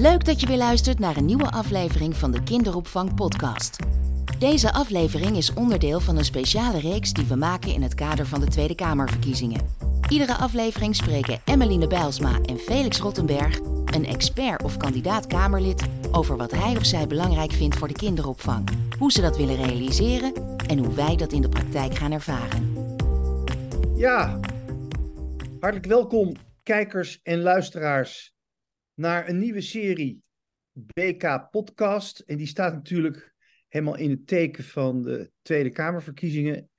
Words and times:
Leuk 0.00 0.24
dat 0.24 0.40
je 0.40 0.46
weer 0.46 0.56
luistert 0.56 0.98
naar 0.98 1.16
een 1.16 1.24
nieuwe 1.24 1.50
aflevering 1.50 2.16
van 2.16 2.30
de 2.30 2.42
Kinderopvang 2.42 3.14
Podcast. 3.14 3.76
Deze 4.38 4.72
aflevering 4.72 5.36
is 5.36 5.54
onderdeel 5.54 6.00
van 6.00 6.16
een 6.16 6.24
speciale 6.24 6.80
reeks 6.80 7.12
die 7.12 7.24
we 7.24 7.34
maken 7.34 7.74
in 7.74 7.82
het 7.82 7.94
kader 7.94 8.26
van 8.26 8.40
de 8.40 8.46
Tweede 8.46 8.74
Kamerverkiezingen. 8.74 9.60
Iedere 10.08 10.34
aflevering 10.34 10.96
spreken 10.96 11.40
Emmeline 11.44 11.86
Bijlsma 11.86 12.38
en 12.44 12.58
Felix 12.58 12.98
Rottenberg, 12.98 13.58
een 13.84 14.06
expert 14.06 14.62
of 14.62 14.76
kandidaat 14.76 15.26
Kamerlid, 15.26 15.88
over 16.12 16.36
wat 16.36 16.50
hij 16.50 16.76
of 16.76 16.84
zij 16.84 17.06
belangrijk 17.06 17.52
vindt 17.52 17.76
voor 17.76 17.88
de 17.88 17.94
kinderopvang, 17.94 18.68
hoe 18.98 19.12
ze 19.12 19.20
dat 19.20 19.36
willen 19.36 19.56
realiseren 19.56 20.32
en 20.66 20.78
hoe 20.78 20.94
wij 20.94 21.16
dat 21.16 21.32
in 21.32 21.42
de 21.42 21.48
praktijk 21.48 21.96
gaan 21.96 22.12
ervaren. 22.12 22.74
Ja, 23.96 24.40
hartelijk 25.60 25.86
welkom 25.86 26.32
kijkers 26.62 27.20
en 27.22 27.40
luisteraars 27.40 28.38
naar 29.00 29.28
een 29.28 29.38
nieuwe 29.38 29.60
serie 29.60 30.22
BK 30.72 31.50
Podcast. 31.50 32.18
En 32.18 32.36
die 32.36 32.46
staat 32.46 32.72
natuurlijk 32.72 33.34
helemaal 33.68 33.96
in 33.96 34.10
het 34.10 34.26
teken 34.26 34.64
van 34.64 35.02
de 35.02 35.30
Tweede 35.42 35.70
Kamerverkiezingen. 35.70 36.70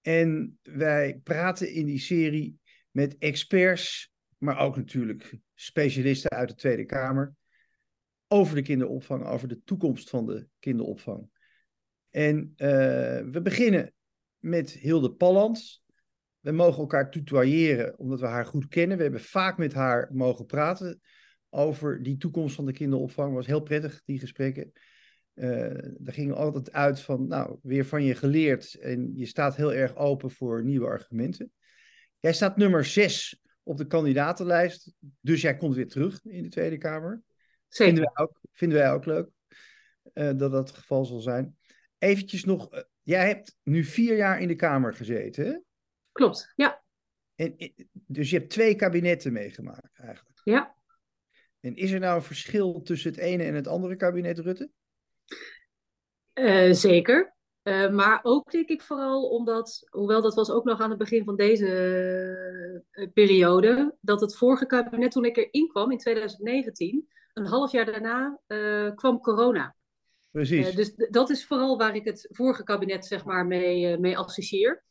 En 0.00 0.58
wij 0.62 1.20
praten 1.22 1.72
in 1.72 1.86
die 1.86 1.98
serie 1.98 2.58
met 2.90 3.18
experts, 3.18 4.12
maar 4.36 4.58
ook 4.58 4.76
natuurlijk 4.76 5.38
specialisten 5.54 6.30
uit 6.30 6.48
de 6.48 6.54
Tweede 6.54 6.84
Kamer 6.84 7.34
over 8.28 8.54
de 8.54 8.62
kinderopvang, 8.62 9.26
over 9.26 9.48
de 9.48 9.62
toekomst 9.64 10.10
van 10.10 10.26
de 10.26 10.48
kinderopvang. 10.58 11.30
En 12.10 12.52
uh, 12.56 12.68
we 13.30 13.40
beginnen 13.42 13.92
met 14.38 14.70
Hilde 14.70 15.12
Pallands. 15.12 15.82
We 16.40 16.50
mogen 16.50 16.78
elkaar 16.78 17.10
tutoyeren 17.10 17.98
omdat 17.98 18.20
we 18.20 18.26
haar 18.26 18.46
goed 18.46 18.68
kennen. 18.68 18.96
We 18.96 19.02
hebben 19.02 19.20
vaak 19.20 19.58
met 19.58 19.72
haar 19.72 20.08
mogen 20.12 20.46
praten 20.46 21.00
over 21.50 22.02
die 22.02 22.16
toekomst 22.16 22.54
van 22.54 22.66
de 22.66 22.72
kinderopvang. 22.72 23.26
Het 23.26 23.36
was 23.36 23.46
heel 23.46 23.60
prettig, 23.60 24.02
die 24.04 24.18
gesprekken. 24.18 24.72
Uh, 25.34 25.74
daar 25.98 26.14
ging 26.14 26.32
altijd 26.32 26.72
uit 26.72 27.00
van, 27.00 27.26
nou, 27.26 27.58
weer 27.62 27.84
van 27.84 28.02
je 28.02 28.14
geleerd. 28.14 28.74
En 28.74 29.12
je 29.14 29.26
staat 29.26 29.56
heel 29.56 29.74
erg 29.74 29.96
open 29.96 30.30
voor 30.30 30.64
nieuwe 30.64 30.86
argumenten. 30.86 31.52
Jij 32.18 32.32
staat 32.32 32.56
nummer 32.56 32.84
6 32.84 33.42
op 33.62 33.76
de 33.76 33.86
kandidatenlijst. 33.86 34.92
Dus 35.20 35.40
jij 35.40 35.56
komt 35.56 35.74
weer 35.74 35.88
terug 35.88 36.24
in 36.24 36.42
de 36.42 36.48
Tweede 36.48 36.78
Kamer. 36.78 37.22
Zeker. 37.68 37.94
Vinden 37.94 38.12
wij 38.14 38.24
ook, 38.24 38.40
vinden 38.52 38.78
wij 38.78 38.92
ook 38.92 39.04
leuk 39.04 39.28
uh, 40.14 40.24
dat 40.24 40.38
dat 40.38 40.68
het 40.68 40.70
geval 40.70 41.04
zal 41.04 41.20
zijn. 41.20 41.56
Eventjes 41.98 42.44
nog, 42.44 42.74
uh, 42.74 42.80
jij 43.02 43.26
hebt 43.26 43.56
nu 43.62 43.84
vier 43.84 44.16
jaar 44.16 44.40
in 44.40 44.48
de 44.48 44.54
Kamer 44.54 44.94
gezeten, 44.94 45.46
hè? 45.46 45.58
Klopt, 46.18 46.52
ja. 46.56 46.82
En, 47.34 47.56
dus 47.92 48.30
je 48.30 48.36
hebt 48.36 48.50
twee 48.50 48.74
kabinetten 48.74 49.32
meegemaakt 49.32 49.98
eigenlijk. 49.98 50.40
Ja. 50.44 50.74
En 51.60 51.76
is 51.76 51.90
er 51.90 52.00
nou 52.00 52.16
een 52.16 52.22
verschil 52.22 52.82
tussen 52.82 53.10
het 53.10 53.20
ene 53.20 53.42
en 53.42 53.54
het 53.54 53.66
andere 53.66 53.96
kabinet 53.96 54.38
Rutte? 54.38 54.70
Uh, 56.34 56.72
zeker. 56.72 57.34
Uh, 57.62 57.90
maar 57.90 58.20
ook 58.22 58.50
denk 58.50 58.68
ik 58.68 58.82
vooral 58.82 59.28
omdat, 59.28 59.86
hoewel 59.90 60.22
dat 60.22 60.34
was 60.34 60.50
ook 60.50 60.64
nog 60.64 60.80
aan 60.80 60.90
het 60.90 60.98
begin 60.98 61.24
van 61.24 61.36
deze 61.36 61.68
uh, 62.92 63.08
periode, 63.12 63.96
dat 64.00 64.20
het 64.20 64.36
vorige 64.36 64.66
kabinet 64.66 65.10
toen 65.10 65.24
ik 65.24 65.36
erin 65.36 65.68
kwam 65.68 65.90
in 65.90 65.98
2019, 65.98 67.08
een 67.32 67.46
half 67.46 67.72
jaar 67.72 67.84
daarna 67.84 68.40
kwam 68.94 69.20
corona. 69.20 69.76
Precies. 70.30 70.74
dus 70.74 70.94
dat 70.94 71.30
is 71.30 71.46
vooral 71.46 71.78
waar 71.78 71.96
ik 71.96 72.04
het 72.04 72.28
vorige 72.30 72.62
kabinet 72.62 73.06
zeg 73.06 73.24
maar 73.24 73.46
mee, 73.46 73.98
mee 73.98 74.18
associeer. 74.18 74.86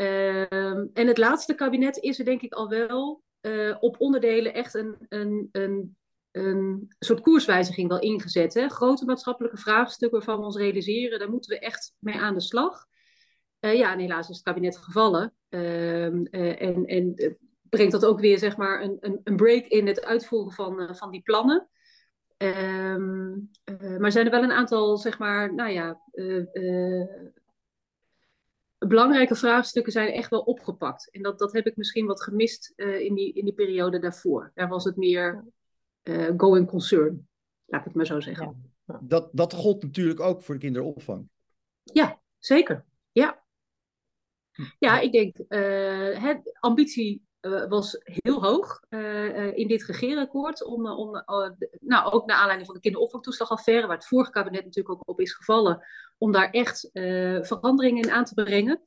Ehm, 0.00 0.86
en 0.92 1.06
het 1.06 1.18
laatste 1.18 1.54
kabinet 1.54 1.96
is 1.96 2.18
er 2.18 2.24
denk 2.24 2.42
ik 2.42 2.52
al 2.52 2.68
wel 2.68 3.22
uh, 3.40 3.76
op 3.80 4.00
onderdelen 4.00 4.54
echt 4.54 4.74
een, 4.74 4.96
een, 5.08 5.48
een, 5.52 5.96
een 6.30 6.92
soort 6.98 7.20
koerswijziging 7.20 7.88
wel 7.88 8.00
ingezet. 8.00 8.54
Hè? 8.54 8.68
Grote 8.68 9.04
maatschappelijke 9.04 9.56
vraagstukken 9.56 10.18
waarvan 10.18 10.38
we 10.38 10.44
ons 10.44 10.56
realiseren, 10.56 11.18
daar 11.18 11.30
moeten 11.30 11.50
we 11.50 11.58
echt 11.58 11.94
mee 11.98 12.14
aan 12.14 12.34
de 12.34 12.40
slag. 12.40 12.86
Uh, 13.60 13.74
ja, 13.74 13.92
en 13.92 13.98
helaas 13.98 14.28
is 14.28 14.36
het 14.36 14.44
kabinet 14.44 14.76
gevallen. 14.76 15.34
Uh, 15.48 16.04
en 16.62 16.84
en 16.84 17.36
brengt 17.62 17.92
dat 17.92 18.04
ook 18.04 18.20
weer 18.20 18.38
zeg 18.38 18.56
maar, 18.56 18.82
een, 18.82 18.96
een, 19.00 19.20
een 19.24 19.36
break 19.36 19.64
in 19.64 19.86
het 19.86 20.04
uitvoeren 20.04 20.52
van, 20.52 20.96
van 20.96 21.10
die 21.10 21.22
plannen. 21.22 21.68
Ehm, 22.36 23.30
maar 23.98 24.12
zijn 24.12 24.24
er 24.24 24.30
wel 24.30 24.42
een 24.42 24.52
aantal, 24.52 24.96
zeg 24.96 25.18
maar, 25.18 25.54
nou 25.54 25.70
ja, 25.70 26.00
belangrijke 28.88 29.34
vraagstukken 29.34 29.92
zijn 29.92 30.12
echt 30.12 30.30
wel 30.30 30.40
opgepakt. 30.40 31.10
En 31.10 31.22
dat, 31.22 31.38
dat 31.38 31.52
heb 31.52 31.66
ik 31.66 31.76
misschien 31.76 32.06
wat 32.06 32.22
gemist 32.22 32.72
uh, 32.76 33.00
in, 33.00 33.14
die, 33.14 33.32
in 33.32 33.44
die 33.44 33.54
periode 33.54 33.98
daarvoor. 33.98 34.50
Daar 34.54 34.68
was 34.68 34.84
het 34.84 34.96
meer 34.96 35.44
uh, 36.02 36.30
going 36.36 36.68
concern, 36.68 37.28
laat 37.66 37.80
ik 37.80 37.86
het 37.86 37.94
maar 37.94 38.06
zo 38.06 38.20
zeggen. 38.20 38.72
Ja. 38.86 39.00
Dat, 39.02 39.28
dat 39.32 39.54
gold 39.54 39.82
natuurlijk 39.82 40.20
ook 40.20 40.42
voor 40.42 40.54
de 40.54 40.60
kinderopvang. 40.60 41.28
Ja, 41.82 42.20
zeker. 42.38 42.84
Ja, 43.12 43.44
ja 44.78 45.00
ik 45.00 45.12
denk, 45.12 45.38
uh, 45.48 46.22
het, 46.22 46.58
ambitie 46.60 47.22
was 47.68 48.00
heel 48.02 48.42
hoog 48.42 48.80
in 49.54 49.68
dit 49.68 49.84
regeerakkoord. 49.84 50.64
Om, 50.64 50.86
om, 50.86 51.24
nou, 51.80 52.12
ook 52.12 52.26
naar 52.26 52.36
aanleiding 52.36 52.66
van 52.66 52.74
de 52.74 52.80
kinderopvangtoeslagaffaire, 52.80 53.86
waar 53.86 53.96
het 53.96 54.06
vorige 54.06 54.30
kabinet 54.30 54.64
natuurlijk 54.64 54.94
ook 54.94 55.08
op 55.08 55.20
is 55.20 55.34
gevallen, 55.34 55.86
om 56.18 56.32
daar 56.32 56.50
echt 56.50 56.90
veranderingen 57.42 58.02
in 58.02 58.10
aan 58.10 58.24
te 58.24 58.34
brengen. 58.34 58.82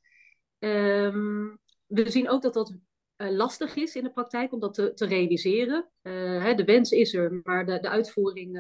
Um, 0.59 1.59
we 1.88 2.09
zien 2.09 2.30
ook 2.30 2.41
dat 2.41 2.53
dat 2.53 2.75
lastig 3.18 3.75
is 3.75 3.96
in 3.96 4.03
de 4.03 4.12
praktijk 4.12 4.53
om 4.53 4.59
dat 4.59 4.74
te, 4.74 4.94
te 4.94 5.06
realiseren. 5.06 5.90
Hè, 6.02 6.53
de 6.53 6.64
wens 6.64 6.91
is 6.91 7.14
er, 7.14 7.40
maar 7.44 7.66
de, 7.66 7.80
de 7.80 7.90
uitvoering, 7.90 8.58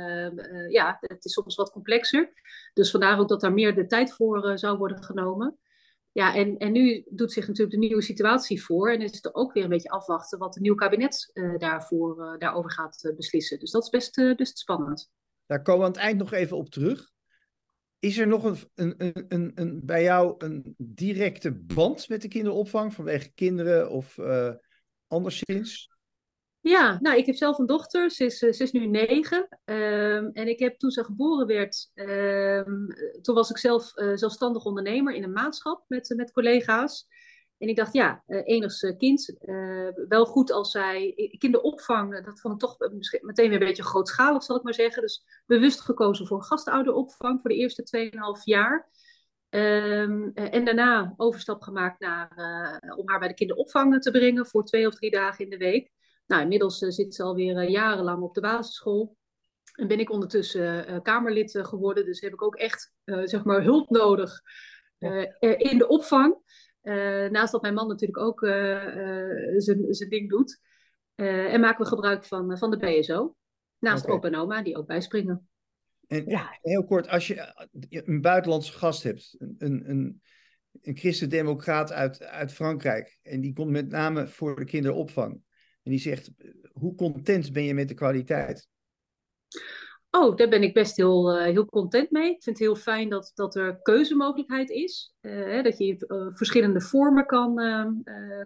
ja, 0.69 0.97
het 1.01 1.25
is 1.25 1.33
soms 1.33 1.55
wat 1.55 1.71
complexer. 1.71 2.33
Dus 2.73 2.91
vandaar 2.91 3.19
ook 3.19 3.27
dat 3.27 3.41
daar 3.41 3.53
meer 3.53 3.75
de 3.75 3.85
tijd 3.85 4.13
voor 4.13 4.57
zou 4.57 4.77
worden 4.77 5.03
genomen. 5.03 5.57
Ja, 6.13 6.35
en, 6.35 6.57
en 6.57 6.71
nu 6.71 7.05
doet 7.09 7.31
zich 7.31 7.47
natuurlijk 7.47 7.71
de 7.71 7.87
nieuwe 7.87 8.01
situatie 8.01 8.63
voor. 8.63 8.91
En 8.91 9.01
is 9.01 9.15
het 9.15 9.35
ook 9.35 9.53
weer 9.53 9.63
een 9.63 9.69
beetje 9.69 9.89
afwachten 9.89 10.39
wat 10.39 10.53
het 10.53 10.63
nieuwe 10.63 10.77
kabinet 10.77 11.31
daarvoor, 11.57 12.35
daarover 12.39 12.71
gaat 12.71 13.13
beslissen. 13.15 13.59
Dus 13.59 13.71
dat 13.71 13.83
is 13.83 13.89
best, 13.89 14.35
best 14.35 14.57
spannend. 14.57 15.11
Daar 15.45 15.61
komen 15.61 15.81
we 15.81 15.87
aan 15.87 15.91
het 15.93 16.01
eind 16.01 16.19
nog 16.19 16.31
even 16.31 16.57
op 16.57 16.69
terug. 16.69 17.11
Is 17.99 18.17
er 18.17 18.27
nog 18.27 18.43
een, 18.43 18.93
een, 18.97 19.25
een, 19.27 19.51
een, 19.55 19.81
bij 19.85 20.03
jou 20.03 20.35
een 20.37 20.75
directe 20.77 21.51
band 21.51 22.09
met 22.09 22.21
de 22.21 22.27
kinderopvang 22.27 22.93
vanwege 22.93 23.31
kinderen 23.33 23.89
of 23.89 24.19
anderszins? 25.07 25.92
Ja, 26.63 26.97
nou, 27.01 27.17
ik 27.17 27.25
heb 27.25 27.35
zelf 27.35 27.57
een 27.57 27.65
dochter. 27.65 28.11
Ze 28.11 28.25
is, 28.25 28.41
is 28.41 28.71
nu 28.71 28.87
negen. 28.87 29.47
Um, 29.65 30.29
en 30.33 30.47
ik 30.47 30.59
heb 30.59 30.77
toen 30.77 30.91
ze 30.91 31.03
geboren 31.03 31.47
werd, 31.47 31.91
um, 31.93 32.87
toen 33.21 33.35
was 33.35 33.49
ik 33.49 33.57
zelf 33.57 33.97
uh, 33.97 34.15
zelfstandig 34.15 34.65
ondernemer 34.65 35.13
in 35.13 35.23
een 35.23 35.31
maatschap 35.31 35.83
met, 35.87 36.13
met 36.15 36.31
collega's. 36.31 37.07
En 37.57 37.67
ik 37.67 37.75
dacht, 37.75 37.93
ja, 37.93 38.23
uh, 38.27 38.97
kind, 38.97 39.35
wel 40.07 40.25
goed 40.25 40.51
als 40.51 40.71
zij 40.71 41.31
kinderopvang, 41.37 42.25
dat 42.25 42.39
vond 42.39 42.53
ik 42.53 42.59
toch 42.59 42.77
meteen 43.21 43.49
weer 43.49 43.61
een 43.61 43.67
beetje 43.67 43.83
grootschalig, 43.83 44.43
zal 44.43 44.55
ik 44.55 44.63
maar 44.63 44.73
zeggen. 44.73 45.01
Dus 45.01 45.23
bewust 45.45 45.81
gekozen 45.81 46.27
voor 46.27 46.43
gastouderopvang 46.43 47.41
voor 47.41 47.49
de 47.49 47.55
eerste 47.55 48.11
2,5 48.37 48.43
jaar. 48.43 48.89
Um, 49.49 50.31
en 50.33 50.65
daarna 50.65 51.13
overstap 51.17 51.61
gemaakt 51.61 51.99
naar, 51.99 52.29
om 52.97 53.09
haar 53.09 53.19
bij 53.19 53.27
de 53.27 53.33
kinderopvang 53.33 54.01
te 54.01 54.11
brengen 54.11 54.45
voor 54.45 54.65
twee 54.65 54.87
of 54.87 54.95
drie 54.95 55.11
dagen 55.11 55.43
in 55.43 55.49
de 55.49 55.57
week. 55.57 55.91
Nou, 56.33 56.45
inmiddels 56.45 56.77
zit 56.77 57.15
ze 57.15 57.23
alweer 57.23 57.69
jarenlang 57.69 58.23
op 58.23 58.33
de 58.33 58.41
basisschool. 58.41 59.17
En 59.73 59.87
ben 59.87 59.99
ik 59.99 60.11
ondertussen 60.11 61.01
Kamerlid 61.01 61.59
geworden, 61.61 62.05
dus 62.05 62.21
heb 62.21 62.33
ik 62.33 62.41
ook 62.41 62.55
echt, 62.55 62.93
zeg 63.03 63.43
maar, 63.43 63.63
hulp 63.63 63.89
nodig 63.89 64.41
in 65.57 65.77
de 65.77 65.87
opvang. 65.87 66.37
Uh, 66.83 67.29
naast 67.29 67.51
dat 67.51 67.61
mijn 67.61 67.73
man 67.73 67.87
natuurlijk 67.87 68.19
ook 68.19 68.41
uh, 68.41 68.95
uh, 68.95 69.59
zijn 69.89 70.09
ding 70.09 70.29
doet. 70.29 70.59
en 71.15 71.59
maken 71.59 71.83
we 71.83 71.89
gebruik 71.89 72.25
van, 72.25 72.57
van 72.57 72.71
de 72.71 72.77
BSO. 72.77 73.35
Naast 73.79 74.03
okay. 74.03 74.15
opa 74.15 74.27
en 74.27 74.35
oma, 74.35 74.63
die 74.63 74.77
ook 74.77 74.87
bijspringen. 74.87 75.49
En 76.07 76.25
ja. 76.25 76.57
heel 76.61 76.85
kort, 76.85 77.07
als 77.07 77.27
je 77.27 77.67
een 77.89 78.21
buitenlandse 78.21 78.73
gast 78.73 79.03
hebt, 79.03 79.35
een, 79.39 79.89
een, 79.89 80.21
een 80.81 80.97
christendemocraat 80.97 81.91
uit, 81.91 82.23
uit 82.23 82.53
Frankrijk, 82.53 83.19
en 83.21 83.41
die 83.41 83.53
komt 83.53 83.71
met 83.71 83.89
name 83.89 84.27
voor 84.27 84.55
de 84.55 84.65
kinderopvang, 84.65 85.41
en 85.83 85.91
die 85.91 85.99
zegt, 85.99 86.31
hoe 86.73 86.95
content 86.95 87.51
ben 87.51 87.63
je 87.63 87.73
met 87.73 87.87
de 87.87 87.93
kwaliteit? 87.93 88.67
Oh, 90.15 90.35
daar 90.35 90.49
ben 90.49 90.63
ik 90.63 90.73
best 90.73 90.97
heel, 90.97 91.37
uh, 91.37 91.43
heel 91.43 91.65
content 91.65 92.11
mee. 92.11 92.29
Ik 92.29 92.43
vind 92.43 92.57
het 92.57 92.67
heel 92.67 92.75
fijn 92.75 93.09
dat, 93.09 93.31
dat 93.35 93.55
er 93.55 93.81
keuzemogelijkheid 93.81 94.69
is. 94.69 95.13
Uh, 95.21 95.63
dat 95.63 95.77
je 95.77 96.05
uh, 96.07 96.35
verschillende 96.35 96.81
vormen 96.81 97.25
kan, 97.25 97.55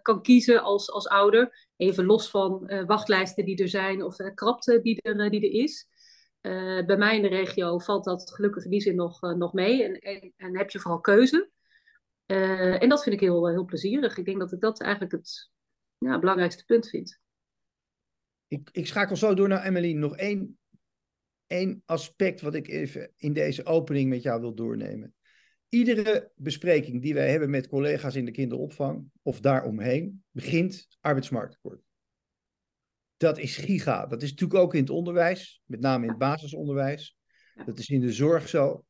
kan 0.01 0.21
kiezen 0.21 0.61
als, 0.61 0.91
als 0.91 1.07
ouder. 1.07 1.67
Even 1.77 2.05
los 2.05 2.29
van 2.29 2.71
wachtlijsten 2.85 3.45
die 3.45 3.61
er 3.61 3.69
zijn 3.69 4.03
of 4.03 4.15
krapte 4.33 4.81
die 4.81 5.01
er, 5.01 5.29
die 5.29 5.41
er 5.41 5.63
is. 5.63 5.87
bij 6.85 6.97
mij 6.97 7.15
in 7.15 7.21
de 7.21 7.27
regio 7.27 7.79
valt 7.79 8.03
dat 8.03 8.31
gelukkig 8.33 8.63
in 8.63 8.71
die 8.71 8.81
zin 8.81 8.95
nog, 8.95 9.21
nog 9.21 9.53
mee. 9.53 9.83
En, 9.83 9.93
en, 9.93 10.33
en, 10.37 10.57
heb 10.57 10.69
je 10.69 10.79
vooral 10.79 10.99
keuze. 10.99 11.49
en 12.25 12.89
dat 12.89 13.03
vind 13.03 13.15
ik 13.15 13.21
heel, 13.21 13.47
heel 13.47 13.65
plezierig. 13.65 14.17
Ik 14.17 14.25
denk 14.25 14.39
dat 14.39 14.51
ik 14.51 14.59
dat 14.59 14.81
eigenlijk 14.81 15.11
het 15.11 15.49
ja, 15.97 16.19
belangrijkste 16.19 16.65
punt 16.65 16.89
vind. 16.89 17.19
Ik, 18.47 18.69
ik 18.71 18.87
schakel 18.87 19.15
zo 19.15 19.33
door 19.33 19.47
naar 19.47 19.65
Emily. 19.65 19.93
Nog 19.93 20.17
één, 20.17 20.57
één 21.47 21.81
aspect 21.85 22.41
wat 22.41 22.55
ik 22.55 22.67
even 22.67 23.11
in 23.15 23.33
deze 23.33 23.65
opening 23.65 24.09
met 24.09 24.21
jou 24.21 24.41
wil 24.41 24.55
doornemen. 24.55 25.15
Iedere 25.69 26.31
bespreking 26.35 27.01
die 27.01 27.13
wij 27.13 27.31
hebben 27.31 27.49
met 27.49 27.67
collega's 27.67 28.15
in 28.15 28.25
de 28.25 28.31
kinderopvang 28.31 29.11
of 29.21 29.39
daaromheen 29.39 30.23
begint 30.31 30.87
arbeidsmarktakkoord. 30.99 31.81
Dat 33.17 33.37
is 33.37 33.57
giga. 33.57 34.05
Dat 34.05 34.21
is 34.21 34.29
natuurlijk 34.29 34.59
ook 34.59 34.73
in 34.73 34.79
het 34.79 34.89
onderwijs, 34.89 35.61
met 35.65 35.79
name 35.79 36.03
in 36.03 36.09
het 36.09 36.17
basisonderwijs. 36.17 37.17
Dat 37.65 37.79
is 37.79 37.89
in 37.89 38.01
de 38.01 38.13
zorg 38.13 38.49
zo. 38.49 38.85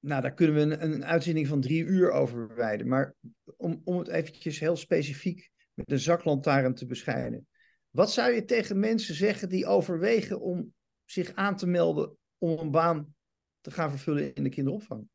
Nou, 0.00 0.22
daar 0.22 0.34
kunnen 0.34 0.54
we 0.54 0.60
een, 0.60 0.92
een 0.92 1.04
uitzending 1.04 1.46
van 1.46 1.60
drie 1.60 1.84
uur 1.84 2.10
over 2.10 2.54
wijden. 2.54 2.88
Maar 2.88 3.14
om, 3.56 3.80
om 3.84 3.98
het 3.98 4.08
eventjes 4.08 4.58
heel 4.58 4.76
specifiek 4.76 5.50
met 5.74 5.90
een 5.90 5.98
zaklantaarn 5.98 6.74
te 6.74 6.86
beschijnen. 6.86 7.46
Wat 7.90 8.12
zou 8.12 8.32
je 8.32 8.44
tegen 8.44 8.78
mensen 8.78 9.14
zeggen 9.14 9.48
die 9.48 9.66
overwegen 9.66 10.40
om 10.40 10.74
zich 11.04 11.34
aan 11.34 11.56
te 11.56 11.66
melden 11.66 12.16
om 12.38 12.58
een 12.58 12.70
baan 12.70 13.14
te 13.60 13.70
gaan 13.70 13.90
vervullen 13.90 14.34
in 14.34 14.42
de 14.42 14.48
kinderopvang? 14.48 15.08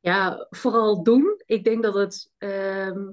Ja, 0.00 0.46
vooral 0.50 1.02
doen. 1.02 1.42
Ik 1.46 1.64
denk 1.64 1.82
dat 1.82 1.94
het. 1.94 2.30
Ehm, 2.38 3.10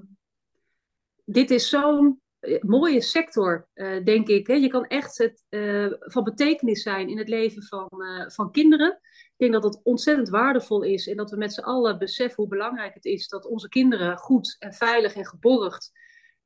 dit 1.24 1.50
is 1.50 1.68
zo'n 1.68 2.20
eh, 2.40 2.62
mooie 2.62 3.00
sector, 3.00 3.68
uh, 3.74 4.04
denk 4.04 4.28
ik. 4.28 4.46
Hè? 4.46 4.54
Je 4.54 4.68
kan 4.68 4.86
echt 4.86 5.18
het, 5.18 5.44
uh, 5.50 5.92
van 5.98 6.24
betekenis 6.24 6.82
zijn 6.82 7.08
in 7.08 7.18
het 7.18 7.28
leven 7.28 7.62
van, 7.62 7.88
van 8.26 8.50
kinderen. 8.50 8.98
Ik 9.00 9.34
denk 9.36 9.52
dat 9.52 9.74
het 9.74 9.80
ontzettend 9.82 10.28
waardevol 10.28 10.82
is 10.82 11.06
en 11.06 11.16
dat 11.16 11.30
we 11.30 11.36
met 11.36 11.52
z'n 11.52 11.60
allen 11.60 11.98
beseffen 11.98 12.36
hoe 12.36 12.48
belangrijk 12.48 12.94
het 12.94 13.04
is 13.04 13.28
dat 13.28 13.46
onze 13.46 13.68
kinderen 13.68 14.18
goed 14.18 14.56
en 14.58 14.72
veilig 14.72 15.14
en 15.14 15.26
geborgd 15.26 15.92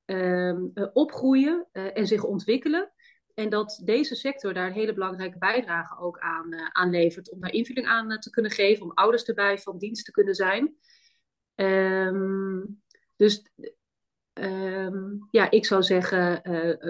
ehm, 0.04 0.66
opgroeien 0.92 1.68
en 1.72 2.06
zich 2.06 2.24
ontwikkelen. 2.24 2.92
En 3.34 3.50
dat 3.50 3.80
deze 3.84 4.14
sector 4.14 4.54
daar 4.54 4.66
een 4.66 4.72
hele 4.72 4.94
belangrijke 4.94 5.38
bijdrage 5.38 5.98
ook 5.98 6.18
aan, 6.18 6.54
aan 6.72 6.90
levert 6.90 7.30
om 7.30 7.40
daar 7.40 7.52
invulling 7.52 7.86
aan 7.86 8.18
te 8.18 8.30
kunnen 8.30 8.50
geven, 8.50 8.84
om 8.84 8.92
ouders 8.92 9.24
erbij 9.24 9.58
van 9.58 9.78
dienst 9.78 10.04
te 10.04 10.10
kunnen 10.10 10.34
zijn. 10.34 10.76
Um, 11.54 12.82
dus 13.16 13.42
Ehm, 14.34 15.16
ja, 15.30 15.50
ik 15.50 15.66
zou 15.66 15.82
zeggen, 15.82 16.42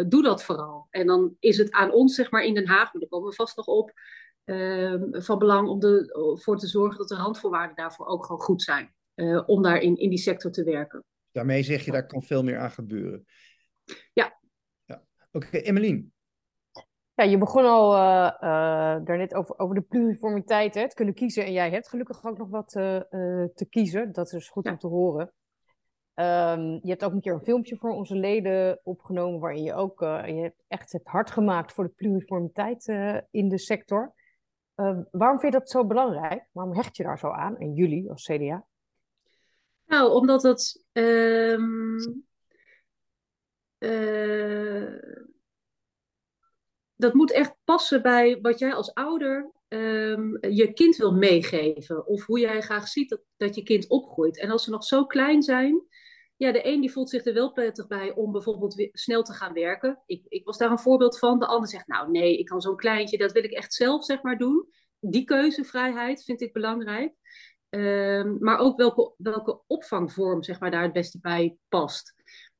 doe 0.08 0.22
dat 0.22 0.44
vooral. 0.44 0.87
En 0.90 1.06
dan 1.06 1.37
is 1.40 1.58
het 1.58 1.70
aan 1.70 1.93
ons, 1.93 2.14
zeg 2.14 2.31
maar, 2.31 2.44
in 2.44 2.55
Den 2.55 2.66
Haag, 2.66 2.93
maar 2.93 3.00
daar 3.00 3.11
komen 3.11 3.28
we 3.28 3.34
vast 3.34 3.56
nog 3.56 3.66
op, 3.66 3.93
ehm, 4.44 5.20
van 5.20 5.38
belang 5.38 5.69
om 5.69 5.82
ervoor 5.82 6.58
te 6.58 6.66
zorgen 6.66 6.99
dat 6.99 7.08
de 7.08 7.14
randvoorwaarden 7.14 7.76
daarvoor 7.76 8.06
ook 8.06 8.25
gewoon 8.25 8.40
goed 8.40 8.62
zijn. 8.62 8.94
Om 9.46 9.62
daar 9.62 9.81
in, 9.81 9.96
in 9.96 10.08
die 10.11 10.19
sector 10.19 10.50
te 10.50 10.64
werken. 10.64 11.05
Daarmee 11.34 11.62
zeg 11.62 11.84
je, 11.84 11.90
daar 11.90 12.06
kan 12.06 12.22
veel 12.22 12.42
meer 12.42 12.58
aan 12.58 12.70
gebeuren. 12.70 13.25
Ja. 14.12 14.40
ja. 14.84 15.02
Oké, 15.32 15.46
okay, 15.46 15.60
Emmeline. 15.60 16.04
Ja, 17.14 17.25
je 17.25 17.38
begon 17.38 17.64
al 17.64 17.94
uh, 17.94 19.04
daarnet 19.04 19.34
over, 19.34 19.58
over 19.58 19.75
de 19.75 19.81
pluriformiteit, 19.81 20.75
hè, 20.75 20.81
het 20.81 20.94
kunnen 20.94 21.14
kiezen. 21.14 21.44
En 21.44 21.52
jij 21.52 21.70
hebt 21.70 21.88
gelukkig 21.88 22.25
ook 22.25 22.38
nog 22.38 22.48
wat 22.48 22.69
te 22.69 23.66
kiezen. 23.70 24.12
Dat 24.12 24.32
is 24.32 24.48
goed 24.48 24.66
om 24.66 24.78
te 24.78 24.86
horen. 24.86 25.32
Um, 26.14 26.78
je 26.82 26.88
hebt 26.88 27.04
ook 27.04 27.12
een 27.12 27.20
keer 27.20 27.32
een 27.32 27.44
filmpje 27.44 27.76
voor 27.76 27.90
onze 27.90 28.16
leden 28.16 28.80
opgenomen 28.82 29.40
waarin 29.40 29.62
je 29.62 29.75
ook 29.75 30.02
uh, 30.02 30.26
je 30.26 30.40
hebt 30.42 30.64
echt 30.69 30.92
het 30.92 31.06
hard 31.06 31.30
gemaakt 31.30 31.72
voor 31.72 31.84
de 31.84 31.92
pluriformiteit 31.96 32.88
uh, 32.88 33.19
in 33.30 33.48
de 33.48 33.58
sector. 33.58 34.14
Uh, 34.76 34.98
waarom 35.10 35.40
vind 35.40 35.52
je 35.52 35.58
dat 35.58 35.70
zo 35.70 35.87
belangrijk? 35.87 36.48
Waarom 36.52 36.75
hecht 36.75 36.96
je 36.96 37.02
daar 37.02 37.19
zo 37.19 37.30
aan? 37.30 37.58
En 37.58 37.72
jullie 37.72 38.10
als 38.10 38.25
CDA? 38.25 38.66
Nou, 39.86 40.12
omdat 40.12 40.42
het. 40.42 40.84
Um, 40.92 42.25
dat 46.96 47.14
moet 47.14 47.32
echt 47.32 47.54
passen 47.64 48.02
bij 48.02 48.38
wat 48.40 48.58
jij 48.58 48.75
als 48.75 48.94
ouder 48.94 49.52
um, 49.69 50.38
je 50.50 50.72
kind 50.72 50.96
wil 50.96 51.12
meegeven. 51.12 52.06
Of 52.06 52.26
hoe 52.26 52.38
jij 52.38 52.60
graag 52.60 52.88
ziet 52.88 53.08
dat, 53.08 53.20
dat 53.36 53.54
je 53.54 53.62
kind 53.62 53.88
opgroeit. 53.88 54.38
En 54.38 54.50
als 54.50 54.64
ze 54.64 54.70
nog 54.70 54.84
zo 54.84 55.06
klein 55.06 55.42
zijn, 55.42 55.87
ja, 56.37 56.52
de 56.52 56.66
een 56.66 56.80
die 56.80 56.92
voelt 56.92 57.10
zich 57.10 57.25
er 57.25 57.34
wel 57.34 57.52
prettig 57.52 57.87
bij 57.87 58.14
om 58.14 58.32
bijvoorbeeld 58.32 58.88
snel 58.92 59.22
te 59.22 59.32
gaan 59.32 59.52
werken. 59.52 60.02
Ik, 60.06 60.25
ik 60.28 60.44
was 60.44 60.58
daar 60.58 60.70
een 60.70 60.78
voorbeeld 60.78 61.19
van. 61.19 61.38
De 61.38 61.46
ander 61.46 61.69
zegt, 61.69 61.87
nou 61.87 62.10
nee, 62.10 62.38
ik 62.38 62.46
kan 62.46 62.60
zo'n 62.60 62.76
kleintje, 62.76 63.19
dat 63.19 63.32
wil 63.32 63.44
ik 63.44 63.52
echt 63.52 63.75
zelf 63.75 64.04
zeg 64.04 64.22
maar 64.22 64.38
doen. 64.38 64.69
Die 65.00 65.25
keuzevrijheid 65.25 66.25
vind 66.25 66.40
ik 66.40 66.52
belangrijk. 66.52 67.12
Um, 67.75 68.37
maar 68.41 68.59
ook 68.59 68.76
welke, 68.76 69.15
welke 69.17 69.61
opvangvorm 69.67 70.43
zeg 70.43 70.61
maar, 70.61 70.71
daar 70.71 70.82
het 70.82 70.93
beste 70.93 71.19
bij 71.21 71.56
past. 71.69 72.15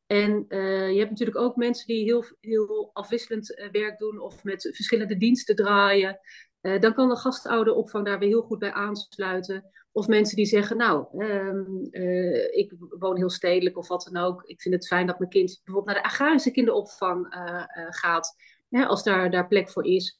En 0.07 0.45
uh, 0.49 0.93
je 0.93 0.99
hebt 0.99 1.11
natuurlijk 1.11 1.39
ook 1.39 1.57
mensen 1.57 1.87
die 1.87 2.05
heel, 2.05 2.25
heel 2.41 2.91
afwisselend 2.93 3.51
uh, 3.51 3.71
werk 3.71 3.99
doen 3.99 4.21
of 4.21 4.45
met 4.45 4.71
verschillende 4.73 5.17
diensten 5.17 5.57
draaien. 5.57 6.21
Uh, 6.61 6.81
dan 6.81 6.95
kan 6.95 7.09
de 7.09 7.17
gastouderopvang 7.17 8.07
daar 8.07 8.19
weer 8.19 8.29
heel 8.29 8.43
goed 8.43 8.59
bij 8.59 8.73
aansluiten. 8.73 9.71
Of 9.93 10.07
mensen 10.07 10.37
die 10.37 10.47
zeggen, 10.47 10.77
nou, 10.77 11.07
uh, 11.91 12.57
ik 12.57 12.73
woon 12.99 13.17
heel 13.17 13.31
stedelijk 13.31 13.79
of 13.79 13.89
wat 13.89 14.11
dan 14.13 14.23
ook. 14.23 14.43
Ik 14.45 14.61
vind 14.61 14.75
het 14.75 14.87
fijn 14.87 15.07
dat 15.07 15.19
mijn 15.19 15.31
kind 15.31 15.61
bijvoorbeeld 15.65 15.95
naar 15.95 16.03
de 16.03 16.09
agrarische 16.09 16.51
kinderopvang 16.51 17.27
gaat. 17.91 18.37
Als 18.71 19.05
daar, 19.05 19.31
daar 19.31 19.49
plek 19.49 19.71
voor 19.71 19.87
is. 19.87 20.17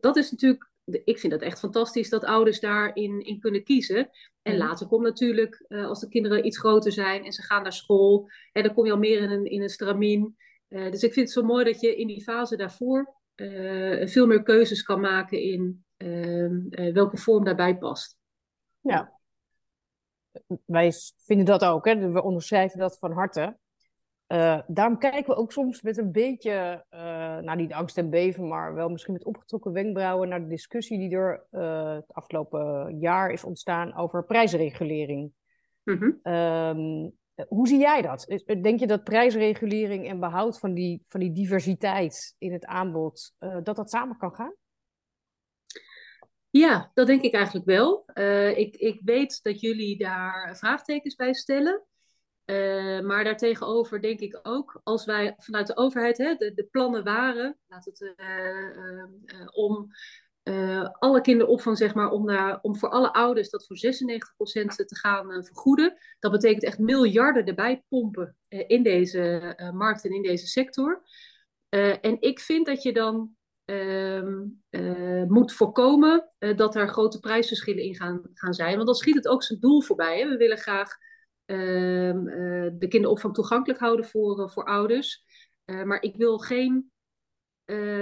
dat 0.00 0.16
is 0.16 0.30
natuurlijk, 0.30 0.69
ik 1.04 1.18
vind 1.18 1.32
het 1.32 1.42
echt 1.42 1.58
fantastisch 1.58 2.08
dat 2.08 2.24
ouders 2.24 2.60
daarin 2.60 3.20
in 3.20 3.40
kunnen 3.40 3.64
kiezen. 3.64 4.10
En 4.42 4.56
mhm. 4.56 4.66
later 4.66 4.86
komt 4.86 5.02
natuurlijk, 5.02 5.64
als 5.68 6.00
de 6.00 6.08
kinderen 6.08 6.46
iets 6.46 6.58
groter 6.58 6.92
zijn 6.92 7.24
en 7.24 7.32
ze 7.32 7.42
gaan 7.42 7.62
naar 7.62 7.72
school. 7.72 8.28
En 8.52 8.62
dan 8.62 8.74
kom 8.74 8.86
je 8.86 8.92
al 8.92 8.98
meer 8.98 9.22
in 9.22 9.30
een, 9.30 9.44
in 9.44 9.62
een 9.62 9.68
stramien. 9.68 10.36
dus 10.68 11.02
ik 11.02 11.12
vind 11.12 11.26
het 11.26 11.30
zo 11.30 11.42
mooi 11.42 11.64
dat 11.64 11.80
je 11.80 11.96
in 11.96 12.06
die 12.06 12.22
fase 12.22 12.56
daarvoor 12.56 13.14
veel 14.04 14.26
meer 14.26 14.42
keuzes 14.42 14.82
kan 14.82 15.00
maken 15.00 15.42
in 15.42 15.84
ehm, 15.96 16.92
welke 16.92 17.16
vorm 17.16 17.44
daarbij 17.44 17.78
past. 17.78 18.16
Ja. 18.80 19.20
Wij 20.64 20.92
vinden 21.16 21.46
dat 21.46 21.64
ook, 21.64 21.84
hè? 21.84 22.10
we 22.10 22.22
onderschrijven 22.22 22.78
dat 22.78 22.98
van 22.98 23.12
harte. 23.12 23.58
Uh, 24.32 24.60
daarom 24.66 24.98
kijken 24.98 25.26
we 25.26 25.40
ook 25.40 25.52
soms 25.52 25.82
met 25.82 25.98
een 25.98 26.12
beetje, 26.12 26.84
uh, 26.90 27.00
nou 27.38 27.56
niet 27.56 27.72
angst 27.72 27.98
en 27.98 28.10
beven, 28.10 28.48
maar 28.48 28.74
wel 28.74 28.88
misschien 28.88 29.12
met 29.12 29.24
opgetrokken 29.24 29.72
wenkbrauwen 29.72 30.28
naar 30.28 30.40
de 30.40 30.48
discussie 30.48 30.98
die 30.98 31.16
er 31.16 31.46
uh, 31.50 31.94
het 31.94 32.12
afgelopen 32.12 32.98
jaar 32.98 33.30
is 33.30 33.44
ontstaan 33.44 33.94
over 33.94 34.24
prijsregulering. 34.24 35.32
Mm 35.84 36.20
-hmm. 36.22 37.12
hoe 37.48 37.68
zie 37.68 37.78
jij 37.78 38.02
dat? 38.02 38.42
Denk 38.62 38.80
je 38.80 38.86
dat 38.86 39.04
prijsregulering 39.04 40.08
en 40.08 40.20
behoud 40.20 40.58
van 40.58 40.74
die, 40.74 41.02
van 41.06 41.20
die 41.20 41.32
diversiteit 41.32 42.34
in 42.38 42.52
het 42.52 42.64
aanbod, 42.64 43.34
dat 43.62 43.76
dat 43.76 43.90
samen 43.90 44.16
kan 44.16 44.34
gaan? 44.34 44.54
Ja, 46.50 46.90
dat 46.94 47.06
denk 47.06 47.22
ik 47.22 47.34
eigenlijk 47.34 47.66
wel. 47.66 48.04
Ik, 48.54 48.76
ik 48.76 49.00
weet 49.04 49.42
dat 49.42 49.60
jullie 49.60 49.98
daar 49.98 50.56
vraagtekens 50.56 51.14
bij 51.14 51.34
stellen. 51.34 51.84
Uh, 52.50 53.00
maar 53.00 53.24
daartegenover 53.24 54.00
denk 54.00 54.20
ik 54.20 54.38
ook, 54.42 54.80
als 54.82 55.04
wij 55.04 55.34
vanuit 55.38 55.66
de 55.66 55.76
overheid 55.76 56.18
hè, 56.18 56.34
de, 56.34 56.54
de 56.54 56.68
plannen 56.70 57.04
waren, 57.04 57.58
laat 57.68 57.84
het, 57.84 58.14
uh, 58.16 59.46
om 59.50 59.88
alle 60.98 61.20
kinderopvang, 61.20 61.76
zeg 61.76 61.94
maar, 61.94 62.10
om, 62.10 62.30
om 62.62 62.76
voor 62.76 62.88
alle 62.88 63.12
ouders 63.12 63.50
dat 63.50 63.66
voor 63.66 63.76
96% 63.76 63.80
te 64.86 64.96
gaan 64.96 65.44
vergoeden. 65.44 65.96
Dat 66.18 66.32
betekent 66.32 66.64
echt 66.64 66.78
miljarden 66.78 67.44
erbij 67.44 67.84
pompen 67.88 68.36
in 68.48 68.82
deze 68.82 69.54
markt 69.74 70.04
en 70.04 70.10
in 70.10 70.22
deze 70.22 70.46
sector. 70.46 71.02
en 72.00 72.20
ik 72.20 72.40
vind 72.40 72.66
dat 72.66 72.82
je 72.82 72.92
dan 72.92 73.36
uh, 74.70 75.24
moet 75.28 75.52
voorkomen 75.52 76.30
uh, 76.38 76.56
dat 76.56 76.76
er 76.76 76.88
grote 76.88 77.20
prijsverschillen 77.20 77.84
in 77.84 77.94
gaan, 77.94 78.20
gaan 78.34 78.54
zijn. 78.54 78.74
Want 78.74 78.86
dan 78.86 78.94
schiet 78.94 79.14
het 79.14 79.28
ook 79.28 79.42
zijn 79.42 79.60
doel 79.60 79.82
voorbij. 79.82 80.18
Hè? 80.18 80.28
We 80.28 80.36
willen 80.36 80.58
graag 80.58 80.96
uh, 81.50 82.68
de 82.78 82.86
kinderopvang 82.88 83.34
toegankelijk 83.34 83.80
houden 83.80 84.04
voor, 84.04 84.50
voor 84.50 84.64
ouders. 84.64 85.24
maar 85.64 86.02
ik 86.02 86.16
wil 86.16 86.38
geen. 86.38 86.92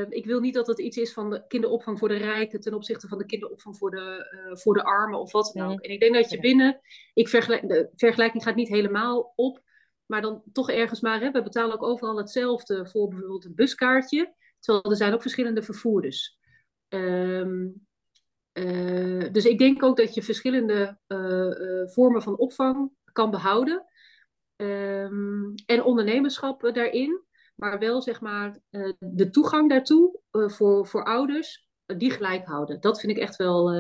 ik 0.08 0.24
wil 0.26 0.40
niet 0.40 0.54
dat 0.54 0.66
het 0.66 0.78
iets 0.78 0.96
is 0.96 1.12
van 1.12 1.30
de 1.30 1.46
kinderopvang 1.46 1.98
voor 1.98 2.08
de 2.08 2.16
rijken 2.16 2.60
ten 2.60 2.74
opzichte 2.74 3.08
van 3.08 3.18
de 3.18 3.26
kinderopvang 3.26 3.76
voor 3.76 3.90
de, 3.90 4.26
voor 4.62 4.74
de 4.74 4.84
armen 4.84 5.20
of 5.20 5.32
wat 5.32 5.50
dan 5.54 5.70
ook. 5.70 5.80
En 5.80 5.90
ik 5.90 6.00
denk 6.00 6.14
dat 6.14 6.30
je 6.30 6.40
binnen. 6.40 6.80
Ik 7.14 7.28
vergelijk, 7.28 7.68
de 7.68 7.90
vergelijking 7.94 8.42
gaat 8.42 8.54
niet 8.54 8.68
helemaal 8.68 9.32
op, 9.36 9.62
maar 10.06 10.22
dan 10.22 10.42
toch 10.52 10.70
ergens 10.70 11.00
maar. 11.00 11.20
Hè, 11.20 11.30
we 11.30 11.42
betalen 11.42 11.74
ook 11.74 11.82
overal 11.82 12.16
hetzelfde 12.16 12.86
voor 12.86 13.08
bijvoorbeeld 13.08 13.44
een 13.44 13.54
buskaartje. 13.54 14.34
Terwijl 14.60 14.90
er 14.90 14.96
zijn 14.96 15.12
ook 15.12 15.22
verschillende 15.22 15.62
vervoerders. 15.62 16.38
Um, 16.88 17.86
uh, 18.52 19.32
dus 19.32 19.44
ik 19.44 19.58
denk 19.58 19.82
ook 19.82 19.96
dat 19.96 20.14
je 20.14 20.22
verschillende 20.22 20.98
uh, 21.08 21.18
uh, 21.18 21.88
vormen 21.88 22.22
van 22.22 22.38
opvang 22.38 22.90
kan 23.12 23.30
behouden. 23.30 23.84
Um, 24.56 25.54
en 25.66 25.82
ondernemerschap 25.82 26.70
daarin. 26.72 27.22
Maar 27.54 27.78
wel 27.78 28.02
zeg 28.02 28.20
maar 28.20 28.58
de 28.98 29.30
toegang 29.30 29.68
daartoe 29.68 30.20
voor, 30.30 30.86
voor 30.86 31.04
ouders, 31.04 31.68
die 31.86 32.10
gelijk 32.10 32.46
houden. 32.46 32.80
Dat 32.80 33.00
vind 33.00 33.12
ik 33.12 33.18
echt 33.18 33.36
wel, 33.36 33.70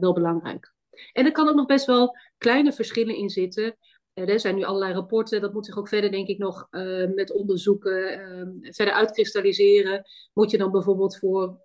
wel 0.00 0.12
belangrijk. 0.12 0.72
En 1.12 1.24
er 1.24 1.32
kan 1.32 1.48
ook 1.48 1.54
nog 1.54 1.66
best 1.66 1.86
wel 1.86 2.16
kleine 2.38 2.72
verschillen 2.72 3.16
in 3.16 3.30
zitten. 3.30 3.76
er 4.12 4.40
zijn 4.40 4.54
nu 4.54 4.62
allerlei 4.62 4.92
rapporten, 4.92 5.40
dat 5.40 5.52
moet 5.52 5.66
zich 5.66 5.78
ook 5.78 5.88
verder, 5.88 6.10
denk 6.10 6.28
ik, 6.28 6.38
nog 6.38 6.68
met 7.14 7.32
onderzoeken 7.32 8.60
verder 8.60 8.94
uitkristalliseren. 8.94 10.02
Moet 10.32 10.50
je 10.50 10.58
dan 10.58 10.70
bijvoorbeeld 10.70 11.18
voor 11.18 11.60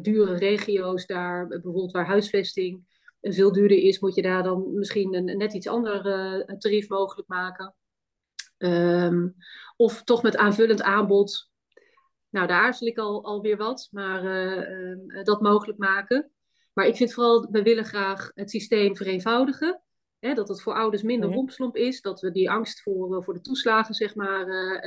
dure 0.00 0.34
regio's, 0.34 1.06
daar 1.06 1.48
bijvoorbeeld 1.48 1.92
waar 1.92 2.06
huisvesting 2.06 2.88
veel 3.20 3.52
duurder 3.52 3.78
is, 3.78 3.98
moet 3.98 4.14
je 4.14 4.22
daar 4.22 4.42
dan 4.42 4.74
misschien 4.74 5.14
een, 5.14 5.36
net 5.36 5.54
iets 5.54 5.68
ander 5.68 6.02
tarief 6.58 6.88
mogelijk 6.88 7.28
maken. 7.28 7.74
Ehm, 8.58 9.28
of 9.76 10.02
toch 10.04 10.22
met 10.22 10.36
aanvullend 10.36 10.82
aanbod. 10.82 11.50
Nou, 12.28 12.46
daar 12.46 12.62
aarzel 12.62 12.86
ik 12.86 12.98
al, 12.98 13.24
alweer 13.24 13.56
wat, 13.56 13.88
maar 13.90 14.24
uh, 14.24 15.24
dat 15.24 15.40
mogelijk 15.40 15.78
maken. 15.78 16.30
Maar 16.72 16.86
ik 16.86 16.96
vind 16.96 17.12
vooral, 17.12 17.48
we 17.50 17.62
willen 17.62 17.84
graag 17.84 18.30
het 18.34 18.50
systeem 18.50 18.96
vereenvoudigen. 18.96 19.82
Hè, 20.18 20.34
dat 20.34 20.48
het 20.48 20.62
voor 20.62 20.74
ouders 20.74 21.02
minder 21.02 21.28
mm 21.28 21.34
rompslomp 21.34 21.76
is. 21.76 22.00
Dat 22.00 22.20
we 22.20 22.30
die 22.30 22.50
angst 22.50 22.82
voor, 22.82 23.16
eh, 23.16 23.22
voor 23.22 23.34
de 23.34 23.40
toeslagen, 23.40 23.94
zeg 23.94 24.14
maar, 24.14 24.46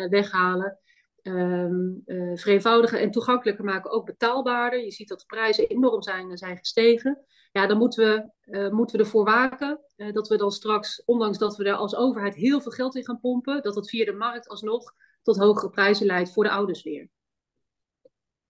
weghalen. 0.09 0.79
Um, 1.23 2.03
vereenvoudigen 2.35 2.99
en 2.99 3.11
toegankelijker 3.11 3.65
maken, 3.65 3.91
ook 3.91 4.05
betaalbaarder. 4.05 4.83
Je 4.83 4.91
ziet 4.91 5.07
dat 5.07 5.19
de 5.19 5.25
prijzen 5.25 5.67
enorm 5.67 6.01
zijn, 6.01 6.37
zijn 6.37 6.57
gestegen 6.57 7.25
ja, 7.53 7.67
dan 7.67 7.77
moeten 7.77 8.05
we, 8.05 8.29
uh, 8.57 8.71
moeten 8.71 8.97
we 8.97 9.03
ervoor 9.03 9.25
waken 9.25 9.79
uh, 9.97 10.13
dat 10.13 10.27
we 10.27 10.37
dan 10.37 10.51
straks, 10.51 11.03
ondanks 11.05 11.37
dat 11.37 11.55
we 11.55 11.63
er 11.63 11.73
als 11.73 11.95
overheid 11.95 12.35
heel 12.35 12.61
veel 12.61 12.71
geld 12.71 12.95
in 12.95 13.05
gaan 13.05 13.19
pompen, 13.19 13.61
dat 13.61 13.75
het 13.75 13.89
via 13.89 14.05
de 14.05 14.13
markt 14.13 14.47
alsnog 14.47 14.93
tot 15.21 15.37
hogere 15.37 15.69
prijzen 15.69 16.05
leidt 16.05 16.33
voor 16.33 16.43
de 16.43 16.49
ouders 16.49 16.83
weer. 16.83 17.09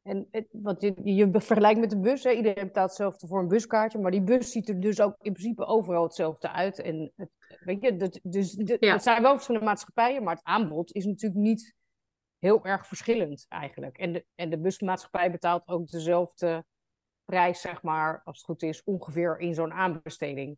En 0.02 0.28
wat 0.52 0.82
je, 0.82 0.94
je 1.04 1.30
vergelijkt 1.32 1.80
met 1.80 1.90
de 1.90 2.00
bus, 2.00 2.24
hè? 2.24 2.32
iedereen 2.32 2.66
betaalt 2.66 2.90
hetzelfde 2.90 3.28
voor 3.28 3.40
een 3.40 3.48
buskaartje, 3.48 4.00
maar 4.00 4.12
die 4.12 4.24
bus 4.24 4.52
ziet 4.52 4.70
er 4.70 4.80
dus 4.80 5.02
ook 5.02 5.16
in 5.22 5.34
principe 5.34 5.66
overal 5.66 6.04
hetzelfde 6.04 6.52
uit. 6.52 6.80
En 6.80 7.12
het, 7.16 7.30
weet 7.60 7.82
je, 7.82 7.96
dat, 7.96 8.20
dus 8.24 8.52
de, 8.52 8.78
ja. 8.80 8.94
het 8.94 9.04
zijn 9.04 9.22
wel 9.22 9.34
verschillende 9.34 9.66
maatschappijen, 9.66 10.24
maar 10.24 10.36
het 10.36 10.44
aanbod 10.44 10.94
is 10.94 11.06
natuurlijk 11.06 11.42
niet 11.42 11.76
heel 12.44 12.66
erg 12.66 12.88
verschillend 12.88 13.46
eigenlijk. 13.50 13.98
En 13.98 14.14
de, 14.14 14.26
en 14.36 14.50
de 14.50 14.60
busmaatschappij 14.60 15.32
betaalt 15.32 15.68
ook 15.68 15.88
dezelfde 15.88 16.66
prijs, 17.26 17.62
zeg 17.62 17.82
maar, 17.82 18.22
als 18.24 18.38
het 18.38 18.46
goed 18.46 18.64
is, 18.64 18.84
ongeveer 18.84 19.40
in 19.40 19.54
zo'n 19.54 19.74
aanbesteding. 19.74 20.58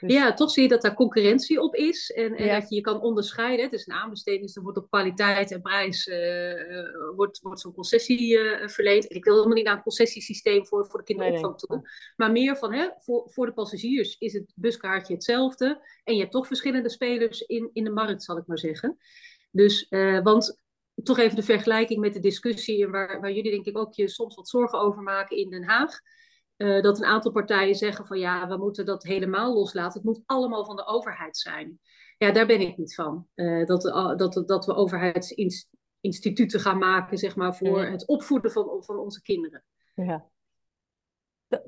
Dus... 0.00 0.12
Ja, 0.12 0.34
toch 0.34 0.50
zie 0.50 0.62
je 0.62 0.68
dat 0.68 0.82
daar 0.82 0.94
concurrentie 0.94 1.60
op 1.60 1.74
is 1.74 2.10
en, 2.10 2.34
en 2.34 2.60
dat 2.60 2.68
je 2.68 2.74
je 2.74 2.80
kan 2.80 3.00
onderscheiden. 3.00 3.64
Het 3.64 3.74
is 3.74 3.86
een 3.86 3.94
aanbesteding, 3.94 4.42
dus 4.42 4.56
er 4.56 4.62
wordt 4.62 4.78
op 4.78 4.90
kwaliteit 4.90 5.52
en 5.52 5.60
prijs 5.60 6.06
uh, 6.06 7.14
wordt, 7.16 7.40
wordt 7.40 7.60
zo'n 7.60 7.74
concessie 7.74 8.38
uh, 8.38 8.68
verleend. 8.68 9.08
En 9.08 9.16
ik 9.16 9.24
wil 9.24 9.34
helemaal 9.34 9.56
niet 9.56 9.64
naar 9.64 9.76
een 9.76 9.82
concessiesysteem 9.82 10.66
voor, 10.66 10.86
voor 10.86 10.98
de 10.98 11.04
kinderopvang 11.04 11.52
nee, 11.52 11.54
toe, 11.54 11.90
maar 12.16 12.32
meer 12.32 12.56
van 12.56 12.72
hè, 12.72 12.88
voor, 12.96 13.30
voor 13.30 13.46
de 13.46 13.52
passagiers 13.52 14.18
is 14.18 14.32
het 14.32 14.52
buskaartje 14.54 15.14
hetzelfde 15.14 15.80
en 16.04 16.14
je 16.14 16.20
hebt 16.20 16.32
toch 16.32 16.46
verschillende 16.46 16.88
spelers 16.88 17.40
in, 17.40 17.70
in 17.72 17.84
de 17.84 17.90
markt, 17.90 18.22
zal 18.22 18.38
ik 18.38 18.46
maar 18.46 18.58
zeggen. 18.58 18.98
Dus, 19.50 19.86
want 20.22 20.60
toch 21.02 21.18
even 21.18 21.36
de 21.36 21.42
vergelijking 21.42 22.00
met 22.00 22.12
de 22.12 22.20
discussie 22.20 22.88
waar, 22.88 23.20
waar 23.20 23.32
jullie 23.32 23.50
denk 23.50 23.66
ik 23.66 23.78
ook 23.78 23.94
je 23.94 24.08
soms 24.08 24.34
wat 24.34 24.48
zorgen 24.48 24.78
over 24.78 25.02
maken 25.02 25.36
in 25.36 25.50
Den 25.50 25.64
Haag. 25.64 26.00
Uh, 26.56 26.82
dat 26.82 26.98
een 26.98 27.04
aantal 27.04 27.32
partijen 27.32 27.74
zeggen 27.74 28.06
van 28.06 28.18
ja, 28.18 28.48
we 28.48 28.56
moeten 28.56 28.86
dat 28.86 29.02
helemaal 29.02 29.54
loslaten. 29.54 29.92
Het 29.92 30.08
moet 30.08 30.22
allemaal 30.26 30.64
van 30.64 30.76
de 30.76 30.86
overheid 30.86 31.36
zijn. 31.36 31.80
Ja, 32.16 32.32
daar 32.32 32.46
ben 32.46 32.60
ik 32.60 32.76
niet 32.76 32.94
van. 32.94 33.26
Uh, 33.34 33.66
dat, 33.66 33.84
uh, 33.84 34.16
dat, 34.16 34.42
dat 34.46 34.66
we 34.66 34.74
overheidsinstituten 34.74 36.60
gaan 36.60 36.78
maken, 36.78 37.18
zeg 37.18 37.36
maar, 37.36 37.56
voor 37.56 37.84
het 37.84 38.06
opvoeden 38.06 38.50
van, 38.50 38.84
van 38.84 38.98
onze 38.98 39.22
kinderen. 39.22 39.64
Ja. 39.94 40.28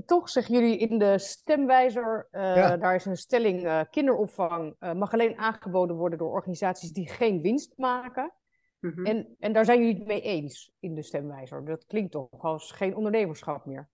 Toch 0.07 0.29
zeggen 0.29 0.55
jullie 0.55 0.79
in 0.79 0.99
de 0.99 1.19
stemwijzer, 1.19 2.29
ja. 2.31 2.77
daar 2.77 2.95
is 2.95 3.05
een 3.05 3.17
stelling, 3.17 3.87
kinderopvang 3.91 4.77
mag 4.79 5.13
alleen 5.13 5.39
aangeboden 5.39 5.97
worden 5.97 6.19
door 6.19 6.33
organisaties 6.33 6.93
die 6.93 7.09
geen 7.09 7.41
winst 7.41 7.73
maken. 7.77 8.33
Mhm. 8.81 9.07
en, 9.07 9.37
en 9.39 9.53
daar 9.53 9.65
zijn 9.65 9.81
jullie 9.81 9.95
het 9.95 10.07
mee 10.07 10.21
eens 10.21 10.73
in 10.81 10.95
de 10.95 11.03
stemwijzer. 11.03 11.65
Dat 11.65 11.87
klinkt 11.87 12.13
toch 12.13 12.29
als 12.45 12.73
geen 12.73 12.97
ondernemerschap 12.97 13.67
meer. 13.67 13.89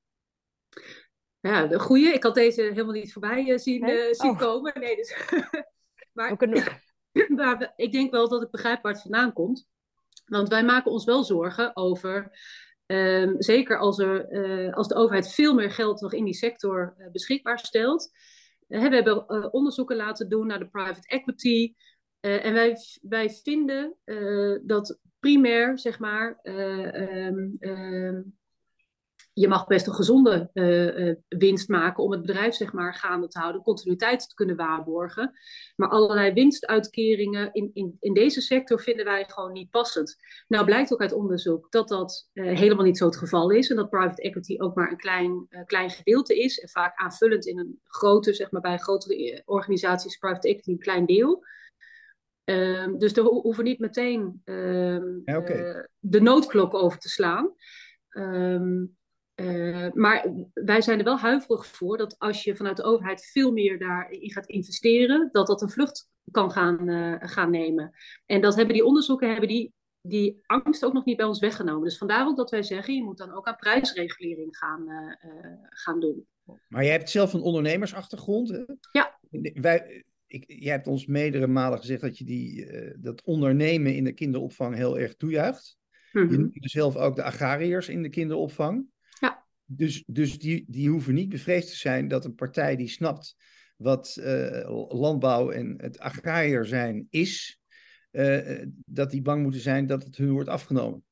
Ja, 1.41 1.67
de 1.67 1.79
goede. 1.79 2.13
Ik 2.13 2.23
had 2.23 2.35
deze 2.35 2.63
helemaal 2.63 2.93
niet 2.93 3.13
voorbij 3.13 3.45
uh, 3.45 3.59
zien, 3.59 3.89
uh, 3.89 4.13
zien 4.13 4.31
oh. 4.31 4.39
komen. 4.39 4.81
Nee, 4.81 4.97
dus 4.97 5.17
maar, 6.13 6.37
kunnen... 6.37 6.81
maar 7.29 7.73
ik 7.77 7.93
denk 7.93 8.11
wel 8.11 8.29
dat 8.29 8.43
ik 8.43 8.51
begrijp 8.51 8.83
waar 8.83 8.93
het 8.93 9.03
vandaan 9.03 9.33
komt. 9.33 9.69
Want 10.25 10.49
wij 10.49 10.65
maken 10.65 10.91
ons 10.91 11.05
wel 11.05 11.25
zorgen 11.25 11.77
over 11.77 12.33
Um, 12.87 13.43
zeker 13.43 13.79
als, 13.79 13.99
er, 13.99 14.33
uh, 14.33 14.73
als 14.73 14.89
de 14.89 14.95
overheid 14.95 15.33
veel 15.33 15.55
meer 15.55 15.71
geld 15.71 16.01
nog 16.01 16.13
in 16.13 16.25
die 16.25 16.35
sector 16.35 16.95
uh, 16.99 17.11
beschikbaar 17.11 17.59
stelt. 17.59 18.11
Uh, 18.69 18.89
we 18.89 18.95
hebben 18.95 19.53
onderzoeken 19.53 19.97
laten 19.97 20.29
doen 20.29 20.47
naar 20.47 20.59
de 20.59 20.69
private 20.69 21.09
equity. 21.09 21.75
Uh, 22.27 22.45
en 22.45 22.53
wij, 22.53 22.77
wij 23.03 23.31
vinden 23.31 23.95
uh, 24.05 24.59
dat 24.63 24.99
primair, 25.21 25.79
zeg 25.79 25.99
maar, 25.99 26.39
uh, 26.43 28.13
je 29.33 29.49
mag 29.49 29.67
best 29.67 29.87
een 29.87 29.95
gezonde 29.95 30.51
winst 31.29 31.69
maken 31.69 32.05
om 32.05 32.11
het 32.11 32.21
bedrijf, 32.21 32.55
zeg 32.55 32.73
maar, 32.73 32.95
gaande 32.95 33.29
te 33.29 33.39
houden, 33.39 33.63
continuïteit 33.63 34.29
te 34.29 34.35
kunnen 34.35 34.57
waarborgen. 34.57 35.33
Maar 35.77 35.89
allerlei 35.89 36.33
winstuitkeringen 36.33 37.53
in, 37.53 37.71
in, 37.73 37.97
in 38.01 38.15
deze 38.15 38.41
sector 38.41 38.81
vinden 38.81 39.05
wij 39.05 39.25
gewoon 39.29 39.53
niet 39.53 39.71
passend. 39.71 40.17
Nou 40.49 40.65
blijkt 40.65 40.93
ook 40.93 41.01
uit 41.01 41.13
onderzoek 41.13 41.71
dat 41.71 41.89
dat 41.89 42.31
helemaal 42.33 42.85
niet 42.85 42.99
zo 42.99 43.07
het 43.07 43.17
geval 43.17 43.51
is 43.51 43.71
en 43.71 43.77
dat 43.77 43.91
private 43.91 44.23
equity 44.23 44.59
ook 44.59 44.75
maar 44.75 44.91
een 44.91 44.97
klein, 44.97 45.47
klein 45.67 45.91
gedeelte 45.91 46.39
is 46.39 46.59
en 46.59 46.69
vaak 46.69 46.99
aanvullend 46.99 47.47
in 47.47 47.59
een 47.59 47.81
grote, 47.85 48.35
zeg 48.35 48.51
maar, 48.51 48.61
bij 48.61 48.79
grotere 48.79 49.43
organisaties 49.45 50.17
private 50.17 50.49
equity 50.49 50.71
een 50.71 50.79
klein 50.79 51.07
deel. 51.07 51.45
Um, 52.51 52.99
dus 52.99 53.13
we 53.13 53.21
hoeven 53.21 53.65
niet 53.65 53.79
meteen 53.79 54.43
um, 54.45 55.23
ja, 55.25 55.37
okay. 55.37 55.77
uh, 55.77 55.85
de 55.99 56.21
noodklok 56.21 56.75
over 56.75 56.99
te 56.99 57.09
slaan. 57.09 57.53
Um, 58.11 58.97
uh, 59.35 59.93
maar 59.93 60.33
wij 60.55 60.81
zijn 60.81 60.99
er 60.99 61.05
wel 61.05 61.19
huiverig 61.19 61.67
voor 61.67 61.97
dat 61.97 62.19
als 62.19 62.45
je 62.45 62.57
vanuit 62.57 62.77
de 62.77 62.83
overheid 62.83 63.25
veel 63.25 63.53
meer 63.53 63.79
daarin 63.79 64.31
gaat 64.31 64.47
investeren, 64.47 65.29
dat 65.33 65.47
dat 65.47 65.63
een 65.63 65.71
vlucht 65.71 66.11
kan 66.31 66.51
gaan, 66.51 66.89
uh, 66.89 67.15
gaan 67.19 67.51
nemen. 67.51 67.93
En 68.27 68.41
dat 68.41 68.57
hebben 68.57 68.75
die 68.75 68.85
onderzoeken 68.85 69.31
hebben 69.31 69.49
die, 69.49 69.73
die 70.01 70.41
angst 70.47 70.85
ook 70.85 70.93
nog 70.93 71.05
niet 71.05 71.17
bij 71.17 71.27
ons 71.27 71.41
weggenomen. 71.41 71.85
Dus 71.85 71.99
vandaar 71.99 72.27
ook 72.27 72.37
dat 72.37 72.51
wij 72.51 72.63
zeggen, 72.63 72.95
je 72.95 73.05
moet 73.05 73.19
dan 73.19 73.33
ook 73.33 73.47
aan 73.47 73.57
prijsregulering 73.57 74.57
gaan, 74.57 74.87
gaan 75.69 76.01
doen. 76.01 76.27
Maar 76.69 76.83
jij 76.83 76.93
hebt 76.93 77.11
zelf 77.11 77.33
een 77.33 77.41
ondernemersachtergrond. 77.41 78.49
Hè? 78.49 78.65
Ja. 78.93 79.19
Wij, 79.55 80.05
ik, 80.37 80.61
jij 80.61 80.73
hebt 80.73 80.87
ons 80.87 81.07
meerdere 81.07 81.47
malen 81.47 81.79
gezegd 81.79 82.01
dat 82.01 82.19
je 82.19 82.25
die, 82.25 82.67
uh, 82.67 82.95
dat 82.99 83.23
ondernemen 83.23 83.95
in 83.95 84.05
de 84.05 84.13
kinderopvang 84.13 84.75
heel 84.75 84.99
erg 84.99 85.15
toejuicht. 85.15 85.79
Mm 86.13 86.23
-hmm. 86.23 86.31
Je 86.31 86.39
noemt 86.39 86.63
dus 86.63 86.73
zelf 86.73 86.97
ook 86.97 87.17
de 87.17 87.23
agrariërs 87.23 87.89
in 87.89 88.03
de 88.03 88.09
kinderopvang. 88.09 88.87
Ja. 89.21 89.47
Dus, 89.65 90.05
dus 90.07 90.39
die, 90.39 90.65
die 90.69 90.89
hoeven 90.89 91.15
niet 91.15 91.29
bevreesd 91.29 91.69
te 91.69 91.77
zijn 91.77 92.09
dat 92.09 92.25
een 92.25 92.35
partij 92.35 92.77
die 92.77 92.89
snapt 92.89 93.37
wat 93.77 94.17
uh, 94.21 94.87
landbouw 94.89 95.51
en 95.51 95.75
het 95.77 95.99
agrariër 95.99 96.65
zijn 96.65 97.07
is, 97.11 97.61
uh, 98.13 98.65
dat 98.87 99.11
die 99.11 99.23
bang 99.23 99.43
moeten 99.43 99.61
zijn 99.61 99.87
dat 99.87 100.05
het 100.05 100.17
hun 100.17 100.31
wordt 100.31 100.49
afgenomen. 100.49 101.05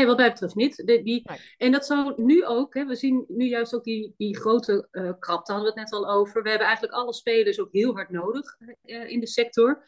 Nee, 0.00 0.08
wat 0.08 0.18
mij 0.18 0.30
betreft 0.30 0.54
niet. 0.54 0.86
De, 0.86 1.02
die, 1.02 1.30
En 1.56 1.72
dat 1.72 1.86
zou 1.86 2.22
nu 2.22 2.44
ook, 2.44 2.74
hè, 2.74 2.86
we 2.86 2.94
zien 2.94 3.24
nu 3.28 3.48
juist 3.48 3.74
ook 3.74 3.84
die, 3.84 4.14
die 4.16 4.36
grote 4.36 4.88
uh, 4.92 5.12
krapte, 5.18 5.52
hadden 5.52 5.72
we 5.72 5.80
het 5.80 5.90
net 5.90 6.00
al 6.00 6.10
over. 6.10 6.42
We 6.42 6.48
hebben 6.48 6.66
eigenlijk 6.66 6.96
alle 6.96 7.14
spelers 7.14 7.60
ook 7.60 7.72
heel 7.72 7.94
hard 7.94 8.10
nodig 8.10 8.56
uh, 8.60 9.10
in 9.10 9.20
de 9.20 9.26
sector. 9.26 9.84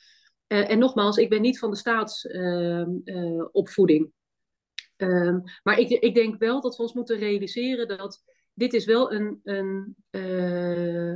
Uh, 0.49 0.71
en 0.71 0.79
nogmaals, 0.79 1.17
ik 1.17 1.29
ben 1.29 1.41
niet 1.41 1.59
van 1.59 1.71
de 1.71 1.77
staatsopvoeding. 1.77 4.13
Um, 4.97 5.43
maar 5.63 5.79
ik, 5.79 5.89
ik 5.89 6.15
denk 6.15 6.39
wel 6.39 6.61
dat 6.61 6.77
we 6.77 6.83
ons 6.83 6.93
moeten 6.93 7.19
realiseren 7.19 7.89
dat 7.89 8.23
dit 8.55 8.73
is 8.73 8.85
wel 8.85 9.13
een, 9.13 9.41
een 9.45 9.97
uh, 10.11 11.15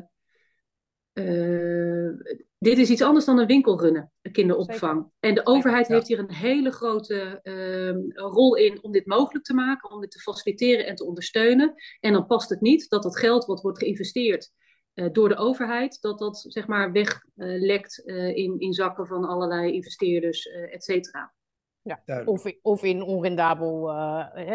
dit 2.58 2.78
is 2.78 2.90
iets 2.90 3.02
anders 3.02 3.24
dan 3.24 3.38
een 3.38 3.46
winkelrunnen, 3.46 4.12
een 4.22 4.32
kinderopvang. 4.32 4.96
Zeker. 4.96 5.12
En 5.20 5.34
de 5.34 5.46
overheid 5.46 5.88
heeft 5.88 6.08
hier 6.08 6.18
een 6.18 6.32
hele 6.32 6.70
grote 6.70 7.40
uh, 7.42 8.22
rol 8.32 8.56
in 8.56 8.82
om 8.82 8.92
dit 8.92 9.06
mogelijk 9.06 9.44
te 9.44 9.54
maken, 9.54 9.90
om 9.90 10.00
dit 10.00 10.10
te 10.10 10.20
faciliteren 10.20 10.86
en 10.86 10.94
te 10.94 11.04
ondersteunen. 11.04 11.74
En 12.00 12.12
dan 12.12 12.26
past 12.26 12.48
het 12.48 12.60
niet 12.60 12.88
dat 12.88 13.02
dat 13.02 13.18
geld 13.18 13.44
wat 13.44 13.60
wordt 13.60 13.78
geïnvesteerd 13.78 14.52
uh, 14.94 15.08
door 15.12 15.28
de 15.28 15.36
overheid, 15.36 16.00
dat 16.00 16.18
dat 16.18 16.44
zeg 16.48 16.66
maar 16.66 16.92
weglekt 16.92 17.98
in, 18.34 18.58
in 18.58 18.72
zakken 18.72 19.06
van 19.06 19.24
allerlei 19.24 19.72
investeerders, 19.72 20.46
et 20.46 20.84
cetera. 20.84 21.34
Ja, 21.82 22.22
of, 22.24 22.52
of 22.62 22.82
in 22.82 23.02
onrendabel, 23.02 23.92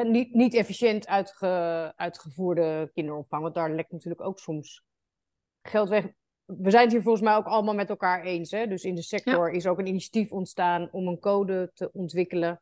niet, 0.03 0.33
niet 0.33 0.53
efficiënt 0.53 1.07
uitge, 1.07 1.93
uitgevoerde 1.95 2.89
kinderopvang, 2.93 3.41
want 3.41 3.55
daar 3.55 3.75
lekt 3.75 3.91
natuurlijk 3.91 4.21
ook 4.21 4.39
soms 4.39 4.83
geld 5.61 5.89
weg 5.89 6.05
we 6.57 6.69
zijn 6.69 6.83
het 6.83 6.91
hier 6.91 7.01
volgens 7.01 7.23
mij 7.23 7.35
ook 7.35 7.45
allemaal 7.45 7.73
met 7.73 7.89
elkaar 7.89 8.23
eens. 8.23 8.51
Hè? 8.51 8.67
Dus 8.67 8.83
in 8.83 8.95
de 8.95 9.01
sector 9.01 9.49
ja. 9.49 9.55
is 9.55 9.67
ook 9.67 9.79
een 9.79 9.87
initiatief 9.87 10.31
ontstaan 10.31 10.89
om 10.91 11.07
een 11.07 11.19
code 11.19 11.71
te 11.73 11.91
ontwikkelen. 11.91 12.61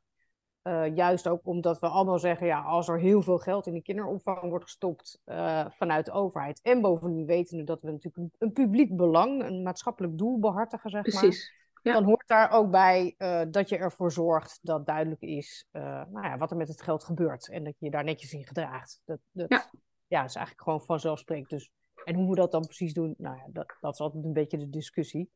Uh, 0.63 0.95
juist 0.95 1.27
ook 1.27 1.47
omdat 1.47 1.79
we 1.79 1.87
allemaal 1.87 2.19
zeggen, 2.19 2.47
ja, 2.47 2.61
als 2.61 2.87
er 2.87 2.99
heel 2.99 3.21
veel 3.21 3.37
geld 3.37 3.67
in 3.67 3.73
de 3.73 3.81
kinderopvang 3.81 4.49
wordt 4.49 4.63
gestopt 4.63 5.21
uh, 5.25 5.65
vanuit 5.69 6.05
de 6.05 6.11
overheid. 6.11 6.59
En 6.61 6.81
bovendien 6.81 7.25
weten 7.25 7.57
we 7.57 7.63
dat 7.63 7.81
we 7.81 7.91
natuurlijk 7.91 8.17
een, 8.17 8.31
een, 8.37 8.53
publiek 8.53 8.95
belang, 8.95 9.43
een 9.43 9.63
maatschappelijk 9.63 10.17
doel 10.17 10.39
behartigen, 10.39 10.89
zeg 10.89 11.01
Precies. 11.01 11.53
maar. 11.83 11.93
Dan 11.93 12.03
hoort 12.03 12.27
daar 12.27 12.51
ook 12.51 12.71
bij 12.71 13.15
uh, 13.17 13.41
dat 13.49 13.69
je 13.69 13.77
ervoor 13.77 14.11
zorgt 14.11 14.59
dat 14.61 14.85
duidelijk 14.85 15.21
is 15.21 15.67
nou 15.71 16.21
ja, 16.21 16.37
wat 16.37 16.51
er 16.51 16.57
met 16.57 16.67
het 16.67 16.81
geld 16.81 17.03
gebeurt. 17.03 17.49
En 17.49 17.63
dat 17.63 17.73
je 17.79 17.85
je 17.85 17.91
daar 17.91 18.03
netjes 18.03 18.33
in 18.33 18.45
gedraagt. 18.45 19.01
Dat, 19.05 19.19
dat 19.31 19.49
ja. 19.49 19.69
ja, 20.07 20.23
is 20.23 20.35
eigenlijk 20.35 20.63
gewoon 20.63 20.81
vanzelfsprekend. 20.81 21.49
Dus, 21.49 21.71
en 22.09 22.15
hoe 22.15 22.29
we 22.29 22.35
dat 22.35 22.51
dan 22.51 22.65
precies 22.65 22.93
doen, 22.93 23.15
nou 23.17 23.37
ja, 23.37 23.43
dat, 23.47 23.75
dat 23.79 23.93
is 23.93 23.99
altijd 23.99 24.23
een 24.23 24.33
beetje 24.33 24.57
de 24.57 24.69
discussie. 24.69 25.31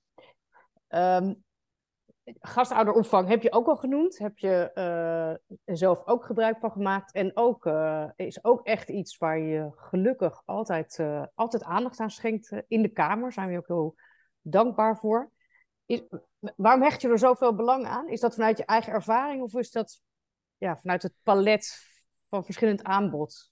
Um, 0.90 1.44
gastouderopvang 2.40 3.28
heb 3.28 3.42
je 3.42 3.52
ook 3.52 3.68
al 3.68 3.76
genoemd. 3.76 4.18
Heb 4.18 4.38
je 4.38 4.72
uh, 5.68 5.76
zelf 5.76 6.08
ook 6.08 6.26
gebruik 6.26 6.60
van 6.60 6.72
gemaakt. 6.72 7.12
En 7.12 7.32
ook, 7.38 7.66
uh, 7.66 8.10
is 8.16 8.44
ook 8.44 8.66
echt 8.66 8.90
iets 8.90 9.18
waar 9.18 9.40
je 9.40 9.72
gelukkig 9.76 10.42
altijd, 10.46 10.98
uh, 10.98 11.26
altijd 11.36 11.64
aandacht 11.64 12.00
aan 12.00 12.12
schenkt 12.12 12.52
in 12.68 12.82
de 12.82 12.90
Kamer. 12.90 13.32
Zijn 13.32 13.50
we 13.50 13.58
ook 13.58 13.68
heel 13.68 13.96
dankbaar 14.42 14.98
voor. 14.98 15.32
Is, 15.86 16.04
waarom 16.56 16.82
hecht 16.82 17.02
je 17.02 17.10
er 17.10 17.20
zoveel 17.20 17.56
belang 17.56 17.86
aan? 17.86 18.10
Is 18.10 18.20
dat 18.20 18.36
vanuit 18.36 18.58
je 18.58 18.66
eigen 18.66 18.94
ervaring 18.94 19.42
of 19.42 19.54
is 19.54 19.72
dat 19.72 20.02
ja, 20.58 20.78
vanuit 20.78 21.04
het 21.04 21.14
palet 21.24 21.90
van 22.30 22.46
verschillend 22.46 22.84
aanbod? 22.84 23.52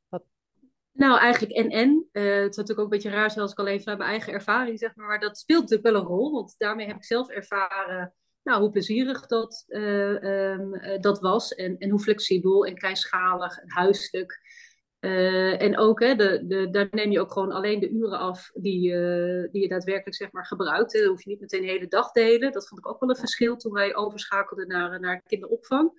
Nou, 0.91 1.19
eigenlijk 1.19 1.53
en-en. 1.53 2.07
het 2.11 2.49
is 2.49 2.57
natuurlijk 2.57 2.79
ook 2.79 2.83
een 2.83 2.89
beetje 2.89 3.09
raar, 3.09 3.31
zelfs 3.31 3.51
ik 3.51 3.59
alleen 3.59 3.79
vanuit 3.79 3.97
mijn 3.97 4.11
eigen 4.11 4.33
ervaring 4.33 4.79
zeg 4.79 4.95
maar. 4.95 5.07
Maar 5.07 5.19
dat 5.19 5.37
speelt 5.37 5.61
natuurlijk 5.61 5.87
wel 5.87 6.01
een 6.01 6.07
rol, 6.07 6.31
want 6.31 6.55
daarmee 6.57 6.87
heb 6.87 6.95
ik 6.95 7.05
zelf 7.05 7.29
ervaren 7.29 8.13
nou, 8.43 8.61
hoe 8.61 8.71
plezierig 8.71 9.25
dat, 9.25 9.65
uh, 9.67 10.51
um, 10.51 10.99
dat 11.01 11.19
was 11.19 11.53
en, 11.53 11.77
en 11.77 11.89
hoe 11.89 11.99
flexibel 11.99 12.65
en 12.65 12.75
kleinschalig 12.75 13.57
en. 13.57 14.25
Uh, 14.99 15.61
en 15.61 15.77
ook, 15.77 15.99
hè, 15.99 16.15
de, 16.15 16.45
de, 16.47 16.69
daar 16.69 16.87
neem 16.91 17.11
je 17.11 17.19
ook 17.19 17.31
gewoon 17.31 17.51
alleen 17.51 17.79
de 17.79 17.89
uren 17.89 18.19
af 18.19 18.51
die, 18.53 18.91
uh, 18.91 19.51
die 19.51 19.61
je 19.61 19.67
daadwerkelijk 19.67 20.15
zeg 20.15 20.31
maar, 20.31 20.45
gebruikt. 20.45 20.93
Dan 20.93 21.07
hoef 21.07 21.23
je 21.23 21.29
niet 21.29 21.39
meteen 21.39 21.61
de 21.61 21.67
hele 21.67 21.87
dag 21.87 22.11
delen. 22.11 22.51
Dat 22.51 22.67
vond 22.67 22.79
ik 22.79 22.87
ook 22.87 22.99
wel 22.99 23.09
een 23.09 23.15
verschil 23.15 23.55
toen 23.55 23.71
wij 23.71 23.95
overschakelden 23.95 24.67
naar, 24.67 24.99
naar 24.99 25.21
kinderopvang. 25.21 25.91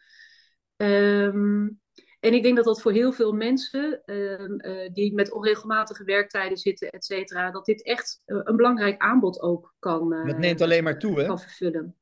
Um, 0.76 1.81
en 2.22 2.34
ik 2.34 2.42
denk 2.42 2.56
dat 2.56 2.64
dat 2.64 2.82
voor 2.82 2.92
heel 2.92 3.12
veel 3.12 3.32
mensen 3.32 4.02
um, 4.04 4.64
uh, 4.64 4.92
die 4.92 5.14
met 5.14 5.32
onregelmatige 5.32 6.04
werktijden 6.04 6.58
zitten, 6.58 6.90
et 6.90 7.04
cetera, 7.04 7.50
dat 7.50 7.64
dit 7.64 7.82
echt 7.82 8.22
een 8.26 8.56
belangrijk 8.56 9.00
aanbod 9.00 9.40
ook 9.40 9.74
kan, 9.78 10.12
uh, 10.12 10.26
het 10.26 10.38
neemt 10.38 10.60
alleen 10.60 10.84
maar 10.84 10.98
toe, 10.98 11.20
hè? 11.20 11.26
kan 11.26 11.40
vervullen. 11.40 11.96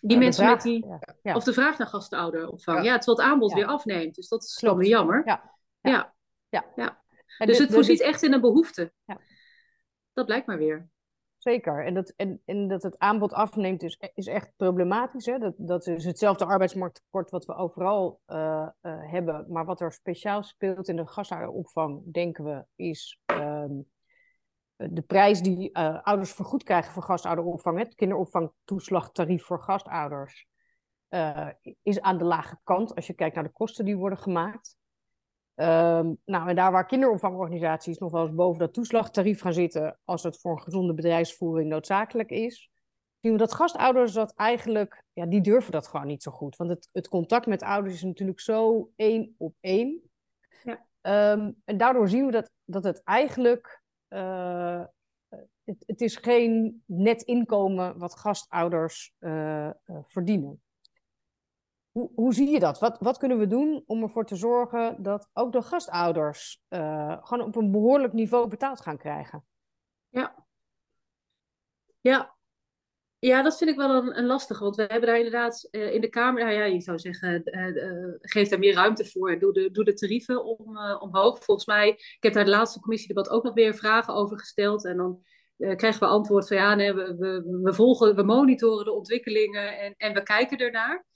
Die 0.00 0.18
mensen 0.18 0.46
met 0.46 0.62
die. 0.62 0.86
Ja. 1.22 1.34
Of 1.34 1.44
de 1.44 1.52
vraag 1.52 1.78
naar 1.78 1.86
gastouderopvang. 1.86 2.78
Ja, 2.78 2.84
ja 2.84 2.98
terwijl 2.98 3.16
het 3.16 3.26
aanbod 3.26 3.52
weer 3.52 3.66
afneemt. 3.66 4.14
Dus 4.14 4.28
dat 4.28 4.42
is 4.42 4.56
gewoon 4.56 4.76
weer 4.76 4.88
jammer. 4.88 5.22
Ja. 5.24 5.54
Ja. 5.80 6.14
ja. 6.76 7.02
Dus 7.38 7.58
het 7.58 7.72
voorziet 7.72 8.00
echt 8.00 8.22
in 8.22 8.32
een 8.32 8.40
behoefte. 8.40 8.92
Dat 10.12 10.26
blijkt 10.26 10.46
maar 10.46 10.58
weer. 10.58 10.88
Zeker. 11.40 11.84
En 11.84 11.94
dat, 11.94 12.12
en, 12.16 12.42
en 12.44 12.68
dat 12.68 12.82
het 12.82 12.98
aanbod 12.98 13.32
afneemt 13.32 13.82
is, 13.82 13.98
is 14.14 14.26
echt 14.26 14.52
problematisch. 14.56 15.26
Hè? 15.26 15.38
Dat, 15.38 15.54
dat 15.56 15.86
is 15.86 16.04
hetzelfde 16.04 16.44
arbeidsmarkttekort 16.44 17.30
wat 17.30 17.44
we 17.44 17.54
overal 17.54 18.20
uh, 18.26 18.36
uh, 18.82 19.10
hebben. 19.10 19.46
Maar 19.48 19.64
wat 19.64 19.80
er 19.80 19.92
speciaal 19.92 20.42
speelt 20.42 20.88
in 20.88 20.96
de 20.96 21.06
gastouderopvang, 21.06 22.12
denken 22.12 22.44
we, 22.44 22.64
is 22.76 23.20
um, 23.32 23.88
de 24.76 25.02
prijs 25.02 25.40
die 25.40 25.70
uh, 25.72 26.02
ouders 26.02 26.32
vergoed 26.32 26.62
krijgen 26.62 26.92
voor 26.92 27.02
gastouderopvang, 27.02 27.78
het 27.78 27.94
kinderopvangtoeslagtarief 27.94 29.44
voor 29.44 29.62
gastouders, 29.62 30.48
is 31.82 32.00
aan 32.00 32.18
de 32.18 32.24
lage 32.24 32.58
kant 32.64 32.94
als 32.94 33.06
je 33.06 33.14
kijkt 33.14 33.34
naar 33.34 33.44
de 33.44 33.52
kosten 33.52 33.84
die 33.84 33.96
worden 33.96 34.18
gemaakt. 34.18 34.76
Um, 35.60 36.18
nou, 36.24 36.48
en 36.48 36.56
daar 36.56 36.72
waar 36.72 36.86
kinderopvangorganisaties 36.86 37.98
nog 37.98 38.12
wel 38.12 38.26
eens 38.26 38.34
boven 38.34 38.58
dat 38.58 38.72
toeslagtarief 38.72 39.40
gaan 39.40 39.52
zitten, 39.52 39.98
als 40.04 40.22
het 40.22 40.40
voor 40.40 40.52
een 40.52 40.62
gezonde 40.62 40.94
bedrijfsvoering 40.94 41.68
noodzakelijk 41.68 42.30
is, 42.30 42.70
zien 43.20 43.32
we 43.32 43.38
dat 43.38 43.54
gastouders 43.54 44.12
dat 44.12 44.34
eigenlijk, 44.34 45.04
ja, 45.12 45.26
die 45.26 45.40
durven 45.40 45.72
dat 45.72 45.86
gewoon 45.88 46.06
niet 46.06 46.22
zo 46.22 46.30
goed. 46.30 46.56
Want 46.56 46.70
het, 46.70 46.88
het 46.92 47.08
contact 47.08 47.46
met 47.46 47.62
ouders 47.62 47.94
is 47.94 48.02
natuurlijk 48.02 48.40
zo 48.40 48.90
één 48.96 49.34
op 49.38 49.54
één. 49.60 50.00
Ja. 50.62 51.32
Um, 51.32 51.56
en 51.64 51.76
daardoor 51.76 52.08
zien 52.08 52.26
we 52.26 52.32
dat, 52.32 52.50
dat 52.64 52.84
het 52.84 53.02
eigenlijk 53.02 53.82
uh, 54.08 54.84
het, 55.64 55.84
het, 55.86 56.00
is 56.00 56.16
geen 56.16 56.82
net 56.86 57.22
inkomen 57.22 57.98
wat 57.98 58.18
gastouders 58.18 59.14
uh, 59.18 59.64
uh, 59.64 59.70
verdienen. 60.02 60.62
Hoe, 61.90 62.10
hoe, 62.14 62.34
zie 62.34 62.50
je 62.50 62.60
dat? 62.60 62.78
Wat, 62.78 62.96
wat, 63.00 63.18
kunnen 63.18 63.38
we 63.38 63.46
doen 63.46 63.84
om 63.86 64.02
ervoor 64.02 64.24
te 64.24 64.36
zorgen 64.36 65.02
dat 65.02 65.28
ook 65.32 65.52
de 65.52 65.62
gastouders 65.62 66.62
gewoon 67.20 67.40
op 67.40 67.56
een 67.56 67.70
behoorlijk 67.70 68.12
niveau 68.12 68.48
betaald 68.48 68.80
gaan 68.80 68.98
krijgen? 68.98 69.44
Ja. 70.08 70.46
Ja, 72.00 72.34
ja, 73.20 73.42
dat 73.42 73.56
vind 73.58 73.70
ik 73.70 73.76
wel 73.76 73.90
een, 73.90 74.18
een 74.18 74.26
lastige. 74.26 74.62
Want 74.62 74.76
we 74.76 74.82
hebben 74.82 75.08
daar 75.08 75.16
inderdaad 75.16 75.68
uh, 75.70 75.94
in 75.94 76.00
de 76.00 76.08
Kamer, 76.08 76.44
nou 76.44 76.54
ja, 76.54 76.64
je 76.64 76.80
zou 76.80 76.98
zeggen, 76.98 77.42
uh, 77.44 78.14
geef 78.20 78.48
daar 78.48 78.58
meer 78.58 78.74
ruimte 78.74 79.04
voor. 79.04 79.38
Doe 79.38 79.52
de, 79.52 79.70
doe 79.70 79.84
de 79.84 79.92
tarieven 79.92 80.44
om, 80.44 80.78
omhoog. 80.78 81.44
Volgens 81.44 81.66
mij, 81.66 81.88
ik 81.88 82.18
heb 82.20 82.32
daar 82.32 82.44
de 82.44 82.50
laatste 82.50 82.80
commissiedebat 82.80 83.28
ook 83.28 83.42
nog 83.42 83.54
weer 83.54 83.74
vragen 83.74 84.14
over 84.14 84.38
gesteld. 84.38 84.84
En 84.84 84.96
dan 84.96 85.22
krijgen 85.56 86.00
we 86.00 86.06
antwoord 86.06 86.48
van 86.48 86.56
ja, 86.56 86.76
we, 86.76 87.16
we, 87.18 87.58
we, 87.62 87.74
volgen, 87.74 88.14
we 88.14 88.22
monitoren 88.22 88.84
de 88.84 88.92
ontwikkelingen 88.92 89.78
en, 89.78 89.94
en 89.96 90.14
we 90.14 90.22
kijken 90.22 90.58
ernaar. 90.58 91.06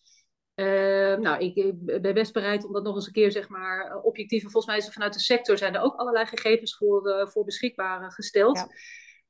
Nou, 0.54 1.44
ik, 1.44 1.54
ik, 1.54 2.02
ben 2.02 2.14
best 2.14 2.32
bereid 2.32 2.64
om 2.64 2.72
dat 2.72 2.82
nog 2.82 2.94
eens 2.94 3.06
een 3.06 3.12
keer, 3.12 3.32
zeg 3.32 3.48
maar, 3.48 4.00
objectief. 4.02 4.44
En 4.44 4.50
volgens 4.50 4.66
mij 4.66 4.76
is 4.76 4.86
er 4.86 4.92
vanuit 4.92 5.12
de 5.12 5.20
sector 5.20 5.58
zijn 5.58 5.74
er 5.74 5.82
ook 5.82 5.96
allerlei 5.96 6.26
gegevens 6.26 6.76
voor, 6.76 7.28
voor 7.32 7.44
beschikbaar 7.44 8.12
gesteld. 8.12 8.56
Ja. 8.56 8.68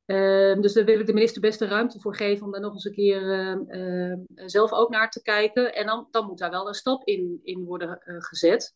Uh, 0.06 0.60
dus 0.60 0.72
daar 0.72 0.84
wil 0.84 1.00
ik 1.00 1.06
de 1.06 1.12
minister 1.12 1.40
best 1.40 1.58
de 1.58 1.66
ruimte 1.66 2.00
voor 2.00 2.16
geven 2.16 2.46
om 2.46 2.52
daar 2.52 2.60
nog 2.60 2.72
eens 2.72 2.84
een 2.84 2.92
keer 2.92 3.22
uh, 3.68 4.46
zelf 4.46 4.72
ook 4.72 4.90
naar 4.90 5.10
te 5.10 5.22
kijken. 5.22 5.74
En 5.74 5.86
dan, 5.86 6.08
dan 6.10 6.26
moet 6.26 6.38
daar 6.38 6.50
wel 6.50 6.68
een 6.68 6.74
stap 6.74 7.06
in, 7.06 7.40
in 7.42 7.64
worden 7.64 7.98
eh, 7.98 8.14
gezet. 8.18 8.74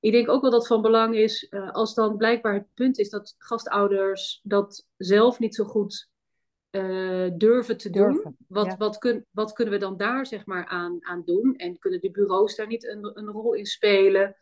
Ik 0.00 0.12
denk 0.12 0.28
ook 0.28 0.42
wel 0.42 0.50
dat 0.50 0.66
van 0.66 0.82
belang 0.82 1.16
is, 1.16 1.48
eh, 1.48 1.72
als 1.72 1.94
dan 1.94 2.16
blijkbaar 2.16 2.54
het 2.54 2.74
punt 2.74 2.98
is 2.98 3.10
dat 3.10 3.34
gastouders 3.38 4.40
dat 4.42 4.86
zelf 4.96 5.38
niet 5.38 5.54
zo 5.54 5.64
goed 5.64 6.08
eh, 6.76 7.30
durven 7.36 7.76
te 7.76 7.90
durven, 7.90 8.22
doen. 8.22 8.36
Wat, 8.48 8.66
ja. 8.66 8.76
wat, 8.76 8.98
kun, 8.98 9.26
wat 9.30 9.52
kunnen 9.52 9.74
we 9.74 9.80
dan 9.80 9.96
daar 9.96 10.26
zeg 10.26 10.46
maar 10.46 10.66
aan, 10.66 10.98
aan 11.00 11.22
doen? 11.24 11.56
En 11.56 11.78
kunnen 11.78 12.00
de 12.00 12.10
bureaus 12.10 12.56
daar 12.56 12.66
niet 12.66 12.86
een, 12.86 13.18
een 13.18 13.26
rol 13.26 13.54
in 13.54 13.66
spelen? 13.66 14.36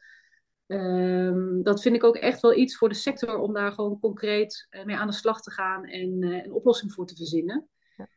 Um, 0.67 1.63
dat 1.63 1.83
vind 1.83 1.95
ik 1.95 2.05
ook 2.05 2.17
echt 2.17 2.41
wel 2.41 2.55
iets 2.55 2.77
voor 2.77 2.89
de 2.89 2.95
sector 2.95 3.39
om 3.39 3.53
daar 3.53 3.73
gewoon 3.73 4.01
concreet 4.01 4.67
uh, 4.71 4.85
mee 4.85 4.97
aan 4.97 5.07
de 5.07 5.13
slag 5.13 5.41
te 5.43 5.51
gaan 5.51 5.85
en 5.85 6.23
uh, 6.23 6.45
een 6.45 6.53
oplossing 6.53 6.93
voor 6.93 7.07
te 7.07 7.17
verzinnen. 7.17 7.69
Ja. 7.97 8.09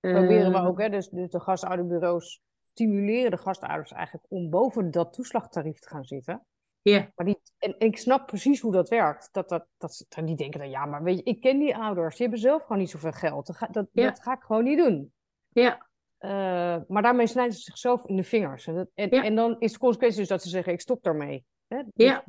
Proberen 0.00 0.50
we 0.50 0.56
ehm, 0.56 0.66
ook, 0.66 0.80
hè? 0.80 0.88
Dus, 0.88 1.08
dus 1.08 1.30
de 1.30 1.40
gastouderbureaus 1.40 2.40
stimuleren 2.64 3.30
de 3.30 3.36
gastouders 3.36 3.92
eigenlijk 3.92 4.26
om 4.28 4.50
boven 4.50 4.90
dat 4.90 5.12
toeslagtarief 5.12 5.78
te 5.78 5.88
gaan 5.88 6.04
zitten. 6.04 6.46
Ja. 6.82 7.10
Maar 7.14 7.26
die, 7.26 7.40
en, 7.58 7.78
en, 7.78 7.86
ik 7.86 7.96
snap 7.96 8.26
precies 8.26 8.60
hoe 8.60 8.72
dat 8.72 8.88
werkt. 8.88 9.28
Dat, 9.32 9.48
dat, 9.48 9.66
dat, 9.78 10.04
dat 10.08 10.26
die 10.26 10.36
denken 10.36 10.60
dan, 10.60 10.70
ja, 10.70 10.84
maar 10.84 11.02
weet 11.02 11.16
je, 11.16 11.22
ik 11.22 11.40
ken 11.40 11.58
die 11.58 11.76
ouders, 11.76 12.16
die 12.16 12.22
hebben 12.22 12.42
zelf 12.42 12.62
gewoon 12.62 12.78
niet 12.78 12.90
zoveel 12.90 13.12
geld. 13.12 13.46
Dat 13.46 13.56
ga, 13.56 13.66
dat, 13.66 13.86
ja. 13.92 14.04
dat 14.04 14.22
ga 14.22 14.32
ik 14.32 14.42
gewoon 14.42 14.64
niet 14.64 14.78
doen. 14.78 15.12
Ja. 15.48 15.88
Uh, 16.20 16.76
maar 16.88 17.02
daarmee 17.02 17.26
snijden 17.26 17.54
ze 17.54 17.60
zichzelf 17.60 18.06
in 18.06 18.16
de 18.16 18.22
vingers. 18.22 18.66
En, 18.66 18.74
dat, 18.74 18.88
en, 18.94 19.08
ja. 19.10 19.22
en 19.22 19.34
dan 19.34 19.56
is 19.58 19.72
de 19.72 19.78
consequentie 19.78 20.18
dus 20.18 20.28
dat 20.28 20.42
ze 20.42 20.48
zeggen, 20.48 20.72
ik 20.72 20.80
stop 20.80 21.02
daarmee. 21.02 21.44
Hè? 21.68 21.82
Dus 21.94 22.06
ja. 22.06 22.24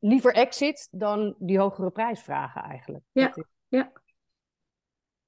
liever 0.00 0.34
exit 0.34 0.88
dan 0.90 1.34
die 1.38 1.58
hogere 1.58 1.90
prijs 1.90 2.22
vragen 2.22 2.62
eigenlijk. 2.62 3.04
Ja, 3.12 3.28
is... 3.34 3.44
ja. 3.68 3.92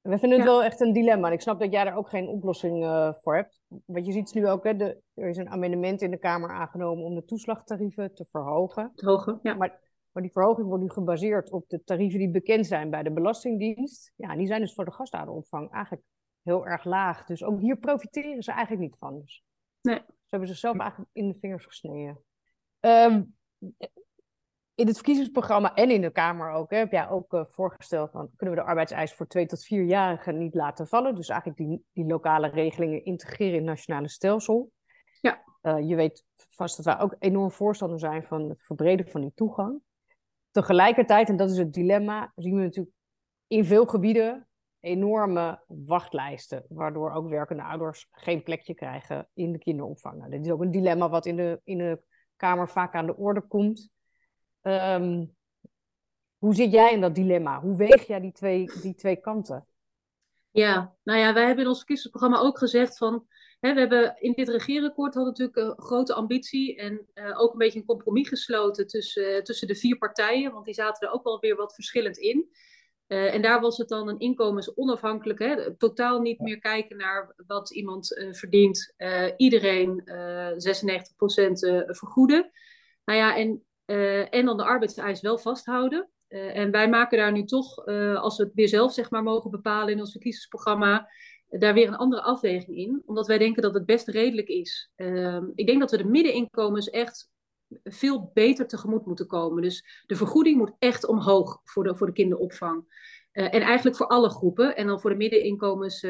We 0.04 0.18
vinden 0.18 0.38
het 0.38 0.48
ja. 0.48 0.54
wel 0.54 0.64
echt 0.64 0.80
een 0.80 0.92
dilemma. 0.92 1.26
En 1.26 1.32
ik 1.32 1.40
snap 1.40 1.60
dat 1.60 1.72
jij 1.72 1.84
daar 1.84 1.96
ook 1.96 2.08
geen 2.08 2.28
oplossing 2.28 2.84
uh, 2.84 3.12
voor 3.12 3.36
hebt. 3.36 3.62
Wat 3.84 4.06
je 4.06 4.12
ziet 4.12 4.34
nu 4.34 4.48
ook, 4.48 4.64
hè, 4.64 4.76
de, 4.76 5.00
er 5.14 5.28
is 5.28 5.36
een 5.36 5.48
amendement 5.48 6.02
in 6.02 6.10
de 6.10 6.18
Kamer 6.18 6.50
aangenomen 6.50 7.04
om 7.04 7.14
de 7.14 7.24
toeslagtarieven 7.24 8.14
te 8.14 8.24
verhogen. 8.24 8.92
Te 8.94 9.06
hogen, 9.06 9.38
ja. 9.42 9.54
Maar, 9.54 9.80
maar 10.12 10.22
die 10.22 10.32
verhoging 10.32 10.66
wordt 10.66 10.82
nu 10.82 10.90
gebaseerd 10.90 11.50
op 11.50 11.68
de 11.68 11.84
tarieven 11.84 12.18
die 12.18 12.30
bekend 12.30 12.66
zijn 12.66 12.90
bij 12.90 13.02
de 13.02 13.12
Belastingdienst. 13.12 14.12
Ja, 14.16 14.30
en 14.30 14.38
die 14.38 14.46
zijn 14.46 14.60
dus 14.60 14.74
voor 14.74 14.84
de 14.84 14.92
gastouderopvang 14.92 15.70
eigenlijk 15.72 16.04
heel 16.42 16.66
erg 16.66 16.84
laag. 16.84 17.24
Dus 17.24 17.44
ook 17.44 17.60
hier 17.60 17.76
profiteren 17.76 18.42
ze 18.42 18.52
eigenlijk 18.52 18.82
niet 18.82 18.98
van. 18.98 19.20
Dus 19.20 19.44
nee. 19.80 20.02
Ze 20.06 20.30
hebben 20.30 20.48
zichzelf 20.48 20.78
eigenlijk 20.78 21.10
in 21.12 21.28
de 21.28 21.38
vingers 21.38 21.64
gesneden. 21.64 22.24
Um, 22.80 23.36
in 24.74 24.86
het 24.86 24.96
verkiezingsprogramma 24.96 25.74
en 25.74 25.90
in 25.90 26.00
de 26.00 26.10
Kamer 26.10 26.50
ook, 26.50 26.70
hè, 26.70 26.76
heb 26.76 26.90
jij 26.90 27.08
ook 27.08 27.32
uh, 27.32 27.44
voorgesteld 27.44 28.10
van 28.10 28.30
kunnen 28.36 28.54
we 28.54 28.60
de 28.60 28.68
arbeidseis 28.68 29.14
voor 29.14 29.26
twee 29.26 29.46
tot 29.46 29.64
vierjarigen 29.64 30.38
niet 30.38 30.54
laten 30.54 30.86
vallen. 30.86 31.14
Dus 31.14 31.28
eigenlijk 31.28 31.58
die, 31.58 31.84
die 31.92 32.06
lokale 32.06 32.48
regelingen 32.48 33.04
integreren 33.04 33.52
in 33.52 33.58
het 33.58 33.68
nationale 33.68 34.08
stelsel. 34.08 34.70
Ja. 35.20 35.42
Uh, 35.62 35.88
je 35.88 35.94
weet 35.94 36.24
vast 36.36 36.76
dat 36.76 36.84
wij 36.84 37.00
ook 37.00 37.16
enorm 37.18 37.50
voorstander 37.50 37.98
zijn 37.98 38.24
van 38.24 38.48
het 38.48 38.62
verbreden 38.62 39.08
van 39.08 39.20
die 39.20 39.32
toegang. 39.34 39.80
Tegelijkertijd, 40.50 41.28
en 41.28 41.36
dat 41.36 41.50
is 41.50 41.58
het 41.58 41.72
dilemma, 41.72 42.32
zien 42.36 42.56
we 42.56 42.62
natuurlijk 42.62 42.96
in 43.46 43.64
veel 43.64 43.86
gebieden 43.86 44.48
enorme 44.80 45.62
wachtlijsten, 45.66 46.64
waardoor 46.68 47.12
ook 47.12 47.28
werkende 47.28 47.62
ouders 47.62 48.08
geen 48.10 48.42
plekje 48.42 48.74
krijgen 48.74 49.28
in 49.34 49.52
de 49.52 49.58
kinderopvang. 49.58 50.18
Nou, 50.18 50.30
dit 50.30 50.46
is 50.46 50.52
ook 50.52 50.62
een 50.62 50.70
dilemma 50.70 51.08
wat 51.08 51.26
in 51.26 51.36
de, 51.36 51.60
in 51.64 51.78
de 51.78 52.02
Kamer 52.36 52.68
vaak 52.68 52.94
aan 52.94 53.06
de 53.06 53.16
orde 53.16 53.40
komt. 53.40 53.92
Ehm, 54.64 55.24
hoe 56.38 56.54
zit 56.54 56.72
jij 56.72 56.92
in 56.92 57.00
dat 57.00 57.14
dilemma? 57.14 57.60
Hoe 57.60 57.76
weeg 57.76 58.06
jij 58.06 58.20
die 58.20 58.32
twee, 58.32 58.70
die 58.82 58.94
twee 58.94 59.16
kanten? 59.16 59.66
Ja, 60.50 60.94
nou 61.02 61.18
ja, 61.18 61.32
wij 61.32 61.44
hebben 61.44 61.62
in 61.62 61.68
ons 61.68 61.78
verkiezingsprogramma 61.78 62.38
ook 62.38 62.58
gezegd 62.58 62.98
van... 62.98 63.26
Hè, 63.60 63.74
we 63.74 63.80
hebben 63.80 64.16
in 64.18 64.32
dit 64.32 64.48
regeerakkoord 64.48 65.14
hadden 65.14 65.32
natuurlijk 65.32 65.78
een 65.78 65.84
grote 65.84 66.14
ambitie... 66.14 66.76
en 66.76 67.06
uh, 67.14 67.40
ook 67.40 67.52
een 67.52 67.58
beetje 67.58 67.78
een 67.78 67.86
compromis 67.86 68.28
gesloten 68.28 68.86
tussen, 68.86 69.34
uh, 69.34 69.42
tussen 69.42 69.68
de 69.68 69.74
vier 69.74 69.98
partijen... 69.98 70.52
want 70.52 70.64
die 70.64 70.74
zaten 70.74 71.08
er 71.08 71.14
ook 71.14 71.24
wel 71.24 71.40
weer 71.40 71.56
wat 71.56 71.74
verschillend 71.74 72.16
in. 72.16 72.48
En 73.06 73.42
daar 73.42 73.60
was 73.60 73.76
het 73.76 73.88
dan 73.88 74.08
een 74.08 74.18
inkomensonafhankelijk... 74.18 75.38
Hè, 75.38 75.76
totaal 75.76 76.20
niet 76.20 76.40
meer 76.40 76.58
kijken 76.58 76.96
naar 76.96 77.34
wat 77.46 77.72
iemand 77.72 78.26
verdient. 78.30 78.94
iedereen 79.36 80.02
96% 80.06 80.06
vergoeden. 81.86 82.50
Nou 83.04 83.18
ja, 83.18 83.36
en, 83.36 83.64
en 84.30 84.44
dan 84.44 84.56
de 84.56 84.64
arbeidseis 84.64 85.20
wel 85.20 85.38
vasthouden... 85.38 86.08
Uh, 86.34 86.56
en 86.56 86.70
wij 86.70 86.88
maken 86.88 87.18
daar 87.18 87.32
nu 87.32 87.44
toch, 87.44 87.88
uh, 87.88 88.20
als 88.20 88.36
we 88.36 88.44
het 88.44 88.54
weer 88.54 88.68
zelf 88.68 88.92
zeg 88.92 89.10
maar, 89.10 89.22
mogen 89.22 89.50
bepalen 89.50 89.92
in 89.92 90.00
ons 90.00 90.10
verkiezingsprogramma, 90.10 91.08
daar 91.48 91.74
weer 91.74 91.88
een 91.88 91.96
andere 91.96 92.22
afweging 92.22 92.76
in. 92.76 93.02
Omdat 93.06 93.26
wij 93.26 93.38
denken 93.38 93.62
dat 93.62 93.74
het 93.74 93.86
best 93.86 94.08
redelijk 94.08 94.48
is. 94.48 94.90
Ehm, 94.96 95.44
ik 95.54 95.66
denk 95.66 95.80
dat 95.80 95.90
we 95.90 95.96
de 95.96 96.04
middeninkomens 96.04 96.90
echt 96.90 97.30
veel 97.84 98.30
beter 98.34 98.66
tegemoet 98.66 99.06
moeten 99.06 99.26
komen. 99.26 99.62
Dus 99.62 100.02
de 100.06 100.16
vergoeding 100.16 100.56
moet 100.56 100.72
echt 100.78 101.06
omhoog 101.06 101.60
voor 101.64 101.84
de, 101.84 101.96
voor 101.96 102.06
de 102.06 102.12
kinderopvang. 102.12 103.02
en 103.32 103.60
eigenlijk 103.60 103.96
voor 103.96 104.06
alle 104.06 104.28
groepen. 104.28 104.76
En 104.76 104.86
dan 104.86 105.00
voor 105.00 105.10
de 105.10 105.16
middeninkomens 105.16 106.02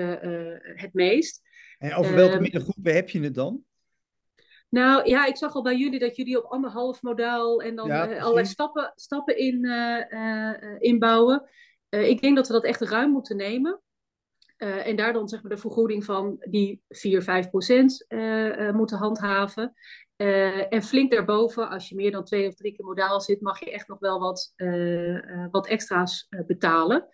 het 0.61 0.91
meest. 0.93 1.43
En 1.79 1.95
over 1.95 2.15
welke 2.15 2.33
ehm, 2.33 2.43
middengroepen 2.43 2.95
heb 2.95 3.09
je 3.09 3.21
het 3.21 3.35
dan? 3.35 3.65
Nou 4.75 5.09
ja, 5.09 5.27
ik 5.27 5.37
zag 5.37 5.55
al 5.55 5.63
bij 5.63 5.77
jullie 5.77 5.99
dat 5.99 6.17
jullie 6.17 6.45
op 6.45 6.53
anderhalf 6.53 7.03
modaal 7.03 7.63
en 7.63 7.77
dan 7.77 7.87
ja, 7.87 8.11
uh, 8.11 8.23
allerlei 8.23 8.47
stappen, 8.47 8.93
stappen 8.95 9.39
in, 9.39 9.65
uh, 9.65 10.11
uh, 10.11 10.77
inbouwen. 10.79 11.49
ik 11.89 12.21
denk 12.21 12.37
dat 12.37 12.47
we 12.47 12.53
dat 12.53 12.65
echt 12.65 12.81
ruim 12.81 13.11
moeten 13.11 13.37
nemen. 13.37 13.81
en 14.57 14.97
daar 14.97 15.13
dan 15.13 15.29
zeg 15.29 15.43
maar 15.43 15.51
de 15.51 15.61
vergoeding 15.61 16.05
van 16.05 16.37
die 16.51 16.83
4, 16.89 17.23
5 17.23 17.51
procent 17.51 18.07
moeten 18.73 18.99
handhaven. 18.99 19.75
en 20.71 20.83
flink 20.83 21.11
daarboven, 21.11 21.69
als 21.69 21.89
je 21.89 21.95
meer 21.95 22.11
dan 22.11 22.25
twee 22.25 22.49
of 22.49 22.55
drie 22.55 22.73
keer 22.77 22.85
modaal 22.85 23.21
zit, 23.21 23.41
mag 23.41 23.61
je 23.61 23.73
echt 23.73 23.89
nog 23.89 23.99
wel 23.99 24.21
wat, 24.21 24.55
wat 25.51 25.67
extra's 25.67 26.29
betalen. 26.47 27.09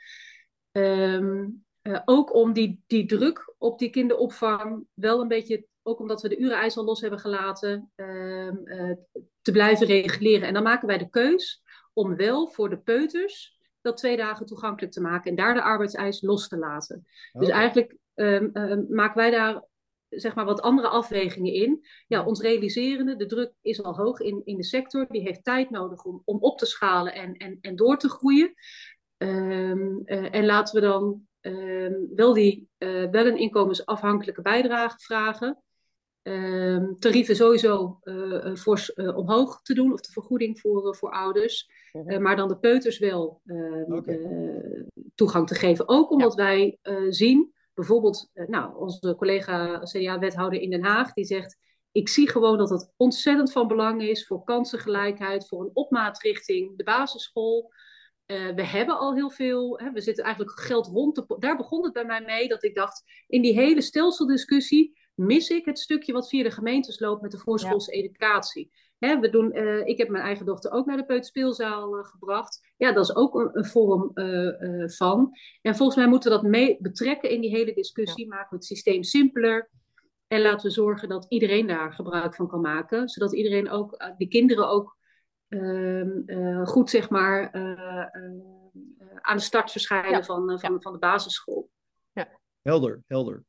Um, 0.72 1.64
ook 2.04 2.34
om 2.34 2.52
die, 2.52 2.82
die 2.86 3.06
druk 3.06 3.54
op 3.58 3.78
die 3.78 3.90
kinderopvang 3.90 4.84
wel 4.94 5.20
een 5.20 5.28
beetje 5.28 5.66
ook 5.90 6.00
omdat 6.00 6.22
we 6.22 6.28
de 6.28 6.38
ureneis 6.38 6.76
al 6.76 6.84
los 6.84 7.00
hebben 7.00 7.18
gelaten, 7.18 7.92
uh, 7.96 8.46
uh, 8.46 8.92
te 9.42 9.52
blijven 9.52 9.86
reguleren. 9.86 10.48
En 10.48 10.54
dan 10.54 10.62
maken 10.62 10.86
wij 10.86 10.98
de 10.98 11.10
keus 11.10 11.62
om 11.92 12.16
wel 12.16 12.48
voor 12.48 12.70
de 12.70 12.78
peuters 12.78 13.58
dat 13.80 13.96
twee 13.96 14.16
dagen 14.16 14.46
toegankelijk 14.46 14.92
te 14.92 15.00
maken 15.00 15.30
en 15.30 15.36
daar 15.36 15.54
de 15.54 15.62
arbeidseis 15.62 16.22
los 16.22 16.48
te 16.48 16.56
laten. 16.56 17.06
Dus 17.32 17.48
eigenlijk 17.48 17.96
um, 18.14 18.50
uh, 18.52 18.76
maken 18.88 19.16
wij 19.16 19.30
daar 19.30 19.64
zeg 20.08 20.34
maar 20.34 20.44
wat 20.44 20.60
andere 20.60 20.88
afwegingen 20.88 21.52
in. 21.52 21.86
Ja, 22.06 22.24
ons 22.24 22.40
realiserende, 22.40 23.16
de 23.16 23.26
druk 23.26 23.52
is 23.60 23.82
al 23.82 23.96
hoog 23.96 24.20
in, 24.20 24.42
in 24.44 24.56
de 24.56 24.64
sector. 24.64 25.06
Die 25.08 25.22
heeft 25.22 25.44
tijd 25.44 25.70
nodig 25.70 26.04
om, 26.04 26.22
om 26.24 26.38
op 26.40 26.58
te 26.58 26.66
schalen 26.66 27.14
en, 27.14 27.34
en, 27.34 27.58
en 27.60 27.76
door 27.76 27.98
te 27.98 28.08
groeien. 28.08 28.54
Um, 29.16 30.04
en 30.06 30.46
laten 30.46 30.74
we 30.74 30.80
dan 30.80 31.28
wel, 32.14 32.32
die, 32.32 32.68
uh, 32.78 33.10
wel 33.10 33.26
een 33.26 33.38
inkomensafhankelijke 33.38 34.42
bijdrage 34.42 34.98
vragen. 34.98 35.62
Um, 36.22 36.98
tarieven 36.98 37.36
sowieso 37.36 38.00
uh, 38.04 38.54
fors 38.54 38.92
uh, 38.94 39.16
omhoog 39.16 39.62
te 39.62 39.74
doen, 39.74 39.92
of 39.92 40.00
de 40.00 40.12
vergoeding 40.12 40.60
voor, 40.60 40.96
voor 40.96 41.10
ouders. 41.10 41.70
Uh, 41.92 42.18
maar 42.18 42.36
dan 42.36 42.48
de 42.48 42.58
peuters 42.58 42.98
wel 42.98 43.40
ehm, 43.46 43.92
okay. 43.92 44.20
toegang 45.14 45.46
te 45.46 45.54
geven. 45.54 45.88
Ook 45.88 46.10
omdat 46.10 46.34
ja. 46.36 46.42
wij 46.44 46.78
zien, 47.08 47.54
bijvoorbeeld, 47.74 48.30
nou, 48.46 48.76
onze 48.76 49.14
collega 49.18 49.78
CDA-wethouder 49.78 50.60
in 50.60 50.70
Den 50.70 50.84
Haag, 50.84 51.12
die 51.12 51.24
zegt: 51.24 51.56
Ik 51.92 52.08
zie 52.08 52.28
gewoon 52.28 52.58
dat 52.58 52.70
het 52.70 52.92
ontzettend 52.96 53.52
van 53.52 53.68
belang 53.68 54.02
is 54.02 54.26
voor 54.26 54.44
kansengelijkheid, 54.44 55.48
voor 55.48 55.60
een 55.60 55.70
opmaat 55.74 56.22
richting 56.22 56.76
de 56.76 56.84
basisschool. 56.84 57.72
we 58.26 58.64
hebben 58.64 58.98
al 58.98 59.14
heel 59.14 59.30
veel, 59.30 59.78
hè, 59.78 59.92
we 59.92 60.00
zitten 60.00 60.24
eigenlijk 60.24 60.60
geld 60.60 60.86
rond. 60.86 61.14
De, 61.14 61.36
daar 61.38 61.56
begon 61.56 61.84
het 61.84 61.92
bij 61.92 62.04
mij 62.04 62.20
mee 62.20 62.48
dat 62.48 62.64
ik 62.64 62.74
dacht: 62.74 63.02
in 63.26 63.42
die 63.42 63.54
hele 63.54 63.80
stelseldiscussie 63.80 64.98
mis 65.20 65.48
ik 65.48 65.64
het 65.64 65.78
stukje 65.78 66.12
wat 66.12 66.28
via 66.28 66.42
de 66.42 66.50
gemeentes 66.50 67.00
loopt 67.00 67.22
met 67.22 67.30
de 67.30 67.38
voorschoolse 67.38 67.96
ja. 67.96 68.02
educatie. 68.02 68.70
Hè, 69.00 69.20
we 69.20 69.30
doen, 69.30 69.56
uh, 69.56 69.86
ik 69.86 69.98
heb 69.98 70.08
mijn 70.08 70.24
eigen 70.24 70.46
dochter 70.46 70.70
ook 70.70 70.86
naar 70.86 70.96
de 70.96 71.04
peuterspeelzaal 71.04 71.98
uh, 71.98 72.04
gebracht. 72.04 72.72
Ja, 72.76 72.92
dat 72.92 73.04
is 73.04 73.16
ook 73.16 73.34
een, 73.34 73.50
een 73.52 73.64
vorm 73.64 74.10
uh, 74.14 74.88
van. 74.88 75.32
En 75.62 75.76
volgens 75.76 75.98
mij 75.98 76.08
moeten 76.08 76.30
we 76.30 76.36
dat 76.36 76.46
mee 76.46 76.76
betrekken 76.80 77.30
in 77.30 77.40
die 77.40 77.50
hele 77.50 77.74
discussie. 77.74 78.24
Ja. 78.24 78.34
Maken 78.34 78.48
we 78.50 78.56
het 78.56 78.64
systeem 78.64 79.02
simpeler. 79.02 79.70
En 80.26 80.40
laten 80.40 80.66
we 80.66 80.72
zorgen 80.72 81.08
dat 81.08 81.26
iedereen 81.28 81.66
daar 81.66 81.92
gebruik 81.92 82.34
van 82.34 82.48
kan 82.48 82.60
maken. 82.60 83.08
Zodat 83.08 83.34
iedereen 83.34 83.70
ook, 83.70 84.14
de 84.16 84.28
kinderen 84.28 84.68
ook 84.68 84.96
ehm, 85.48 86.64
goed 86.64 86.90
zeg 86.90 87.10
maar 87.10 87.52
aan 89.20 89.36
de 89.36 89.42
start 89.42 89.70
verschijnen 89.70 90.10
ja. 90.10 90.22
van, 90.22 90.60
van, 90.60 90.82
van 90.82 90.92
de 90.92 90.98
basisschool. 90.98 91.70
Ja. 92.12 92.28
Helder, 92.62 93.02
helder. 93.06 93.44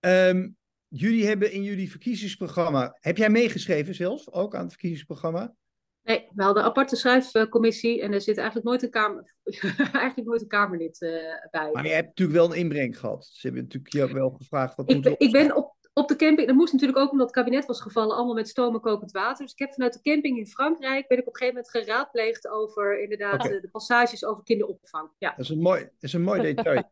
Um, 0.00 0.56
jullie 0.92 1.26
hebben 1.26 1.52
in 1.52 1.62
jullie 1.62 1.90
verkiezingsprogramma. 1.90 2.96
Heb 3.00 3.16
jij 3.16 3.30
meegeschreven 3.30 3.94
zelf 3.94 4.28
ook 4.28 4.54
aan 4.54 4.62
het 4.62 4.70
verkiezingsprogramma? 4.70 5.54
Nee, 6.02 6.28
we 6.34 6.42
hadden 6.42 6.62
een 6.62 6.68
aparte 6.68 6.96
schrijfcommissie 6.96 8.02
en 8.02 8.12
er 8.12 8.20
zit 8.20 8.36
eigenlijk 8.36 8.66
nooit 8.66 8.82
een, 8.82 8.90
kamer, 8.90 9.34
eigenlijk 10.02 10.24
nooit 10.24 10.40
een 10.40 10.48
Kamerlid 10.48 11.00
uh, 11.00 11.10
bij. 11.50 11.70
Maar 11.72 11.86
je 11.86 11.92
hebt 11.92 12.06
natuurlijk 12.06 12.38
wel 12.38 12.50
een 12.50 12.58
inbreng 12.58 12.98
gehad. 12.98 13.24
Ze 13.24 13.46
hebben 13.46 13.62
natuurlijk 13.62 13.92
je 13.92 14.14
wel 14.14 14.30
gevraagd 14.30 14.76
wat 14.76 14.90
ik, 14.90 14.96
moet 14.96 15.14
Ik 15.18 15.32
ben 15.32 15.56
op, 15.56 15.74
op 15.92 16.08
de 16.08 16.16
camping, 16.16 16.46
dat 16.46 16.56
moest 16.56 16.72
natuurlijk 16.72 16.98
ook 16.98 17.10
omdat 17.10 17.26
het 17.26 17.36
kabinet 17.36 17.66
was 17.66 17.80
gevallen, 17.80 18.16
allemaal 18.16 18.34
met 18.34 18.48
stoom 18.48 18.74
en 18.74 18.80
kokend 18.80 19.10
water. 19.10 19.44
Dus 19.44 19.52
ik 19.52 19.58
heb 19.58 19.72
vanuit 19.72 19.92
de 19.92 20.10
camping 20.10 20.38
in 20.38 20.46
Frankrijk, 20.46 21.08
ben 21.08 21.18
ik 21.18 21.26
op 21.26 21.32
een 21.32 21.40
gegeven 21.40 21.62
moment 21.62 21.86
geraadpleegd 21.86 22.48
over 22.48 23.02
inderdaad 23.02 23.44
okay. 23.44 23.60
de, 23.60 23.68
passages 23.70 24.24
over 24.24 24.44
kinderopvang. 24.44 25.10
Ja. 25.18 25.30
Dat 25.30 25.44
is 25.44 25.48
een 25.48 25.62
mooi, 25.62 25.80
dat 25.80 25.92
is 26.00 26.12
een 26.12 26.22
mooi 26.22 26.42
detail. 26.54 26.90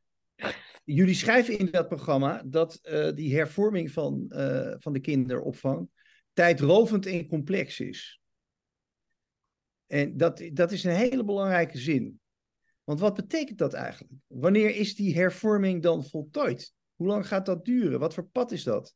Jullie 0.85 1.15
schrijven 1.15 1.59
in 1.59 1.71
dat 1.71 1.89
programma 1.89 2.43
dat 2.47 2.79
uh, 2.83 3.13
die 3.15 3.37
hervorming 3.37 3.91
van, 3.91 4.25
uh, 4.29 4.75
van 4.79 4.93
de 4.93 5.01
kinderopvang 5.01 5.89
tijdrovend 6.33 7.07
en 7.07 7.29
complex 7.29 7.81
is. 7.81 8.21
En 9.87 10.17
dat, 10.17 10.43
dat 10.53 10.73
is 10.73 10.85
een 10.85 10.95
hele 10.95 11.25
belangrijke 11.25 11.79
zin. 11.79 12.21
Want 12.85 13.01
wat 13.01 13.15
betekent 13.15 13.59
dat 13.59 13.73
eigenlijk? 13.73 14.13
Wanneer 14.27 14.75
is 14.75 14.95
die 14.95 15.15
hervorming 15.15 15.83
dan 15.83 16.05
voltooid? 16.05 16.75
Hoe 16.95 17.07
lang 17.07 17.27
gaat 17.27 17.47
dat 17.47 17.65
duren? 17.65 17.99
Wat 17.99 18.15
voor 18.15 18.29
pad 18.29 18.53
is 18.53 18.63
dat? 18.63 18.95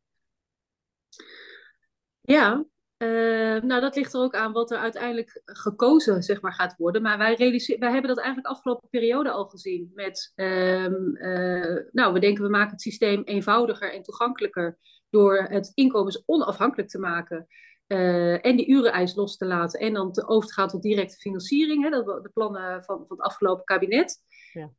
Ja, 2.20 2.64
uh, 3.04 3.62
nou, 3.62 3.80
dat 3.80 3.96
ligt 3.96 4.14
er 4.14 4.20
ook 4.20 4.34
aan 4.34 4.52
wat 4.52 4.70
er 4.70 4.78
uiteindelijk 4.78 5.42
gekozen 5.44 6.22
zeg 6.22 6.40
maar, 6.40 6.52
gaat 6.52 6.76
worden. 6.76 7.02
Maar 7.02 7.18
wij, 7.18 7.36
wij 7.78 7.90
hebben 7.90 8.08
dat 8.08 8.18
eigenlijk 8.18 8.46
afgelopen 8.46 8.88
periode 8.88 9.30
al 9.30 9.44
gezien. 9.44 9.90
Met, 9.94 10.32
um, 10.34 11.16
uh, 11.16 11.80
nou, 11.92 12.12
we 12.12 12.18
denken 12.18 12.44
we 12.44 12.50
maken 12.50 12.70
het 12.70 12.80
systeem 12.80 13.22
eenvoudiger 13.24 13.92
en 13.92 14.02
toegankelijker 14.02 14.78
door 15.10 15.46
het 15.48 15.70
inkomensonafhankelijk 15.74 16.88
te 16.88 16.98
maken. 16.98 17.46
Uh, 17.86 18.46
en 18.46 18.56
die 18.56 18.68
ureneis 18.68 19.14
los 19.14 19.36
te 19.36 19.46
laten. 19.46 19.80
En 19.80 19.92
dan 19.92 20.12
te 20.12 20.28
over 20.28 20.48
te 20.48 20.54
gaan 20.54 20.68
tot 20.68 20.82
directe 20.82 21.16
financiering. 21.16 21.82
Hè, 21.82 21.90
dat 21.90 22.22
de 22.22 22.30
plannen 22.34 22.82
van, 22.82 23.06
van 23.06 23.16
het 23.16 23.26
afgelopen 23.26 23.64
kabinet. 23.64 24.16
Ja. 24.52 24.70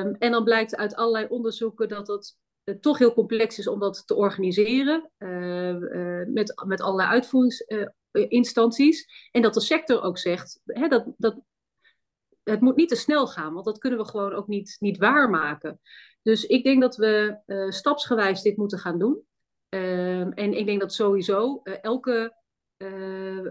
Um, 0.00 0.14
en 0.18 0.30
dan 0.30 0.44
blijkt 0.44 0.76
uit 0.76 0.94
allerlei 0.94 1.26
onderzoeken 1.28 1.88
dat 1.88 2.06
dat 2.06 2.36
het 2.64 2.82
toch 2.82 2.98
heel 2.98 3.14
complex 3.14 3.58
is 3.58 3.68
om 3.68 3.80
dat 3.80 4.06
te 4.06 4.14
organiseren 4.14 5.10
uh, 5.18 5.68
uh, 5.68 6.26
met, 6.26 6.62
met 6.66 6.80
allerlei 6.80 7.08
uitvoeringsinstanties. 7.08 9.28
En 9.30 9.42
dat 9.42 9.54
de 9.54 9.60
sector 9.60 10.02
ook 10.02 10.18
zegt, 10.18 10.60
hè, 10.64 10.88
dat, 10.88 11.04
dat, 11.16 11.40
het 12.42 12.60
moet 12.60 12.76
niet 12.76 12.88
te 12.88 12.96
snel 12.96 13.26
gaan, 13.26 13.52
want 13.52 13.64
dat 13.64 13.78
kunnen 13.78 13.98
we 13.98 14.04
gewoon 14.04 14.32
ook 14.32 14.46
niet, 14.46 14.76
niet 14.80 14.98
waarmaken. 14.98 15.80
Dus 16.22 16.46
ik 16.46 16.64
denk 16.64 16.80
dat 16.80 16.96
we 16.96 17.38
stapsgewijs 17.68 18.42
dit 18.42 18.56
moeten 18.56 18.78
gaan 18.78 18.98
doen. 18.98 19.22
Ehm, 19.68 20.30
en 20.30 20.52
ik 20.52 20.66
denk 20.66 20.80
dat 20.80 20.92
sowieso 20.92 21.62
elke, 21.62 22.36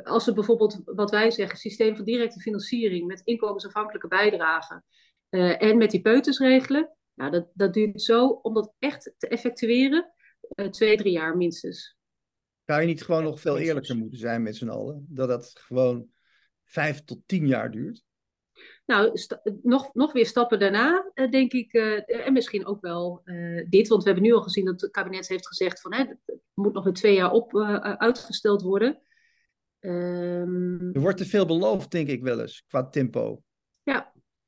als 0.04 0.26
we 0.26 0.34
bijvoorbeeld 0.34 0.82
wat 0.86 1.12
wij 1.12 1.32
zeggen, 1.32 1.58
systeem 1.58 1.96
van 1.96 2.06
directe 2.06 2.40
financiering 2.40 3.08
met 3.08 3.22
inkomensafhankelijke 3.24 4.08
bijdragen 4.08 4.86
en 5.30 5.78
met 5.78 5.92
die 5.92 6.02
peuters 6.02 6.40
regelen, 6.40 6.96
nou, 7.14 7.32
dat, 7.32 7.48
dat 7.54 7.74
duurt 7.74 8.02
zo, 8.02 8.28
om 8.28 8.54
dat 8.54 8.74
echt 8.80 9.14
te 9.18 9.28
effectueren, 9.28 10.12
uh, 10.56 10.68
twee, 10.68 10.98
drie 10.98 11.12
jaar 11.12 11.38
minstens. 11.38 11.98
Zou 12.66 12.82
je 12.82 12.88
niet 12.88 13.04
gewoon 13.04 13.24
nog 13.24 13.42
veel 13.42 13.58
eerlijker 13.58 13.98
moeten 13.98 14.20
zijn 14.20 14.44
met 14.44 14.56
z'n 14.56 14.70
allen? 14.70 15.06
Dat 15.10 15.28
dat 15.28 15.52
gewoon 15.54 16.08
vijf 16.64 17.04
tot 17.04 17.20
tien 17.26 17.48
jaar 17.48 17.72
duurt? 17.72 18.04
nou, 18.86 19.18
nog, 19.64 19.94
nog 19.94 20.14
weer 20.14 20.26
stappen 20.26 20.60
daarna, 20.60 21.12
denk 21.30 21.52
ik, 21.52 21.74
en 21.74 22.34
misschien 22.34 22.66
ook 22.66 22.82
wel 22.82 23.22
dit, 23.70 23.88
want 23.88 24.04
we 24.04 24.10
hebben 24.10 24.28
nu 24.28 24.34
al 24.34 24.42
gezien 24.42 24.66
dat 24.66 24.82
het 24.82 24.92
kabinet 24.92 25.28
heeft 25.28 25.48
gezegd 25.48 25.82
van 25.82 25.94
hè, 25.94 26.00
het 26.00 26.40
moet 26.54 26.74
nog 26.74 26.84
weer 26.84 26.94
twee 26.94 27.16
jaar 27.16 27.32
op 27.32 27.58
uitgesteld 27.98 28.62
worden. 28.62 29.02
Um, 29.80 30.94
er 30.94 31.02
wordt 31.02 31.18
te 31.18 31.26
veel 31.26 31.46
beloofd, 31.46 31.92
denk 31.92 32.08
ik 32.08 32.22
wel 32.22 32.42
eens, 32.42 32.64
qua 32.68 32.90
tempo. 32.90 33.44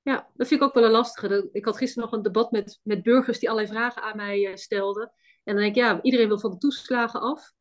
Ja, 0.04 0.30
dat 0.34 0.48
vind 0.48 0.62
ik 0.62 0.68
ook 0.68 0.74
wel 0.74 0.84
een 0.84 0.92
lastige. 0.92 1.50
Ik 1.52 1.66
had 1.66 1.78
gisteren 1.78 2.04
nog 2.04 2.18
een 2.18 2.24
debat 2.24 2.52
met, 2.52 2.80
met 2.84 3.04
burgers 3.04 3.40
die 3.40 3.50
allerlei 3.50 3.74
vragen 3.74 4.02
aan 4.02 4.18
mij 4.18 4.50
uh, 4.50 4.56
stelden. 4.56 5.12
En 5.44 5.54
dan 5.54 5.64
denk 5.64 5.76
ik, 5.76 5.82
ja, 5.82 6.02
iedereen 6.02 6.28
wil 6.28 6.40
van 6.40 6.52
de 6.52 6.58
toeslagen 6.58 7.22
af. 7.22 7.54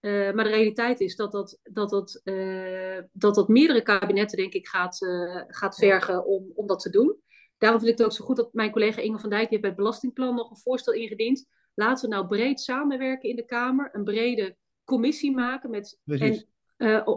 Uh, 0.00 0.32
maar 0.32 0.44
de 0.44 0.50
realiteit 0.50 1.00
is 1.00 1.16
dat 1.16 1.32
dat, 1.32 1.58
dat, 1.62 1.90
dat, 1.90 2.20
uh, 2.24 2.98
dat, 3.12 3.34
dat 3.34 3.48
meerdere 3.48 3.82
kabinetten, 3.82 4.36
denk 4.36 4.52
ik, 4.52 4.68
gaat, 4.68 4.98
gaat 5.46 5.76
vergen 5.76 6.26
om, 6.26 6.52
om 6.54 6.66
dat 6.66 6.80
te 6.80 6.90
doen. 6.90 7.16
Daarom 7.58 7.80
vind 7.80 7.92
ik 7.92 7.98
het 7.98 8.06
ook 8.06 8.12
zo 8.12 8.24
goed 8.24 8.36
dat 8.36 8.52
mijn 8.52 8.70
collega 8.70 9.00
Inge 9.00 9.18
van 9.18 9.30
Dijk 9.30 9.50
heeft 9.50 9.60
bij 9.60 9.70
het 9.70 9.78
Belastingplan 9.78 10.34
nog 10.34 10.50
een 10.50 10.56
voorstel 10.56 10.92
ingediend. 10.92 11.48
Laten 11.74 12.08
we 12.08 12.14
nou 12.14 12.26
breed 12.26 12.60
samenwerken 12.60 13.28
in 13.28 13.36
de 13.36 13.44
Kamer, 13.44 13.90
een 13.92 14.04
brede 14.04 14.56
commissie 14.84 15.34
maken 15.34 15.70
met, 15.70 16.00
en 16.04 16.46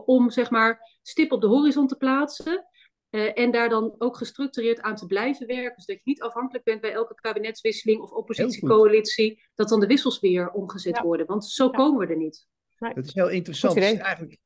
om 0.05 0.29
zeg 0.29 0.49
maar 0.49 0.99
stip 1.01 1.31
op 1.31 1.41
de 1.41 1.47
horizon 1.47 1.87
te 1.87 1.97
plaatsen. 1.97 2.65
Uh, 3.15 3.39
en 3.39 3.51
daar 3.51 3.69
dan 3.69 3.95
ook 3.97 4.17
gestructureerd 4.17 4.81
aan 4.81 4.95
te 4.95 5.05
blijven 5.05 5.47
werken. 5.47 5.81
Zodat 5.81 6.03
je 6.03 6.09
niet 6.09 6.21
afhankelijk 6.21 6.63
bent 6.63 6.81
bij 6.81 6.91
elke 6.91 7.15
kabinetswisseling 7.15 8.01
of 8.01 8.11
oppositiecoalitie. 8.11 9.43
Dat 9.55 9.69
dan 9.69 9.79
de 9.79 9.87
wissels 9.87 10.19
weer 10.19 10.51
omgezet 10.51 10.95
ja. 10.95 11.03
worden. 11.03 11.25
Want 11.25 11.45
zo 11.45 11.63
ja. 11.63 11.69
komen 11.69 12.07
we 12.07 12.13
er 12.13 12.19
niet. 12.19 12.47
Dat 12.77 13.05
is 13.05 13.13
heel 13.13 13.29
interessant. 13.29 13.75
is 13.75 13.83
eigenlijk, 13.83 14.37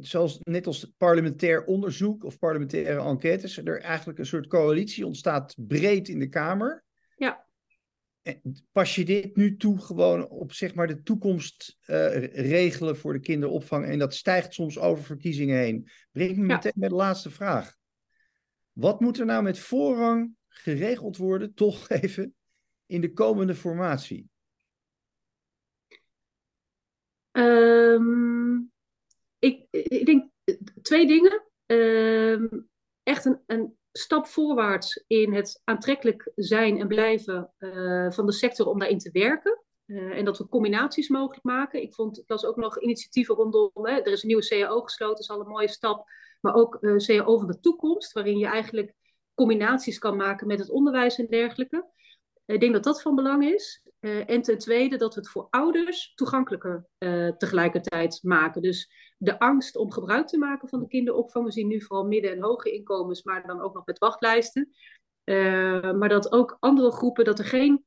zoals 0.00 0.38
net 0.42 0.66
als 0.66 0.92
parlementair 0.96 1.64
onderzoek 1.64 2.24
of 2.24 2.38
parlementaire 2.38 3.00
enquêtes, 3.00 3.58
er 3.58 3.80
eigenlijk 3.80 4.18
een 4.18 4.26
soort 4.26 4.46
coalitie 4.46 5.06
ontstaat 5.06 5.54
breed 5.56 6.08
in 6.08 6.18
de 6.18 6.28
Kamer. 6.28 6.84
Pas 8.72 8.94
je 8.94 9.04
dit 9.04 9.36
nu 9.36 9.56
toe 9.56 9.80
gewoon 9.80 10.28
op 10.28 10.52
zeg 10.52 10.74
maar, 10.74 10.86
de 10.86 11.02
toekomst 11.02 11.78
uh, 11.86 12.26
regelen 12.34 12.96
voor 12.96 13.12
de 13.12 13.20
kinderopvang? 13.20 13.86
En 13.86 13.98
dat 13.98 14.14
stijgt 14.14 14.54
soms 14.54 14.78
over 14.78 15.04
verkiezingen 15.04 15.58
heen. 15.58 15.90
Breng 16.12 16.36
me 16.36 16.46
ja. 16.46 16.54
meteen 16.54 16.72
met 16.74 16.90
de 16.90 16.96
laatste 16.96 17.30
vraag. 17.30 17.76
Wat 18.72 19.00
moet 19.00 19.18
er 19.18 19.26
nou 19.26 19.42
met 19.42 19.58
voorrang 19.58 20.36
geregeld 20.48 21.16
worden, 21.16 21.54
toch 21.54 21.88
even, 22.00 22.34
in 22.86 23.00
de 23.00 23.12
komende 23.12 23.54
formatie? 23.54 24.28
Um, 27.32 28.72
ik, 29.38 29.66
ik, 29.70 30.06
denk 30.06 30.30
twee 30.82 31.06
dingen. 31.06 31.42
Um, 31.66 32.68
echt 33.02 33.24
een, 33.24 33.40
een 33.46 33.76
stap 33.98 34.26
voorwaarts 34.26 35.04
in 35.06 35.34
het 35.34 35.60
aantrekkelijk 35.64 36.32
zijn 36.34 36.80
en 36.80 36.88
blijven 36.88 37.52
uh, 37.58 38.10
van 38.10 38.26
de 38.26 38.32
sector 38.32 38.66
om 38.66 38.78
daarin 38.78 38.98
te 38.98 39.10
werken. 39.12 39.62
Uh, 39.86 40.18
en 40.18 40.24
dat 40.24 40.38
we 40.38 40.48
combinaties 40.48 41.08
mogelijk 41.08 41.44
maken. 41.44 41.82
Ik 41.82 41.94
vond, 41.94 42.16
dat 42.16 42.24
was 42.26 42.44
ook 42.44 42.56
nog 42.56 42.80
initiatieven 42.80 43.34
rondom, 43.34 43.70
hè, 43.72 43.92
er 43.92 44.12
is 44.12 44.22
een 44.22 44.28
nieuwe 44.28 44.48
CAO 44.48 44.80
gesloten, 44.80 45.18
is 45.18 45.30
al 45.30 45.40
een 45.40 45.48
mooie 45.48 45.68
stap. 45.68 46.08
Maar 46.40 46.54
ook 46.54 46.78
uh, 46.80 46.96
CAO 46.96 47.38
van 47.38 47.46
de 47.46 47.60
toekomst, 47.60 48.12
waarin 48.12 48.38
je 48.38 48.46
eigenlijk 48.46 48.94
combinaties 49.34 49.98
kan 49.98 50.16
maken 50.16 50.46
met 50.46 50.58
het 50.58 50.70
onderwijs 50.70 51.18
en 51.18 51.26
dergelijke. 51.26 51.86
Ik 52.46 52.60
denk 52.60 52.72
dat 52.72 52.84
dat 52.84 53.02
van 53.02 53.14
belang 53.14 53.44
is. 53.44 53.82
Uh, 54.04 54.30
en 54.30 54.42
ten 54.42 54.58
tweede 54.58 54.96
dat 54.96 55.14
we 55.14 55.20
het 55.20 55.30
voor 55.30 55.46
ouders 55.50 56.12
toegankelijker 56.14 56.86
uh, 56.98 57.28
tegelijkertijd 57.28 58.18
maken. 58.22 58.62
Dus 58.62 58.92
de 59.18 59.38
angst 59.38 59.76
om 59.76 59.92
gebruik 59.92 60.26
te 60.26 60.38
maken 60.38 60.68
van 60.68 60.80
de 60.80 60.86
kinderopvang. 60.86 61.44
We 61.44 61.52
zien 61.52 61.68
nu 61.68 61.82
vooral 61.82 62.06
midden- 62.06 62.30
en 62.30 62.42
hoge 62.42 62.72
inkomens, 62.72 63.22
maar 63.22 63.46
dan 63.46 63.60
ook 63.60 63.74
nog 63.74 63.86
met 63.86 63.98
wachtlijsten. 63.98 64.74
Uh, 65.24 65.92
maar 65.92 66.08
dat 66.08 66.32
ook 66.32 66.56
andere 66.60 66.92
groepen, 66.92 67.24
dat 67.24 67.38
er 67.38 67.44
geen 67.44 67.84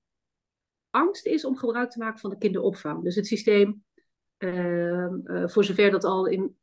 angst 0.90 1.26
is 1.26 1.46
om 1.46 1.58
gebruik 1.58 1.90
te 1.90 2.00
maken 2.00 2.20
van 2.20 2.30
de 2.30 2.38
kinderopvang. 2.38 3.04
Dus 3.04 3.16
het 3.16 3.28
systeem, 3.28 3.86
voor 5.46 5.64
zover 5.64 5.92
dat 5.92 6.04
al 6.04 6.26
in 6.26 6.58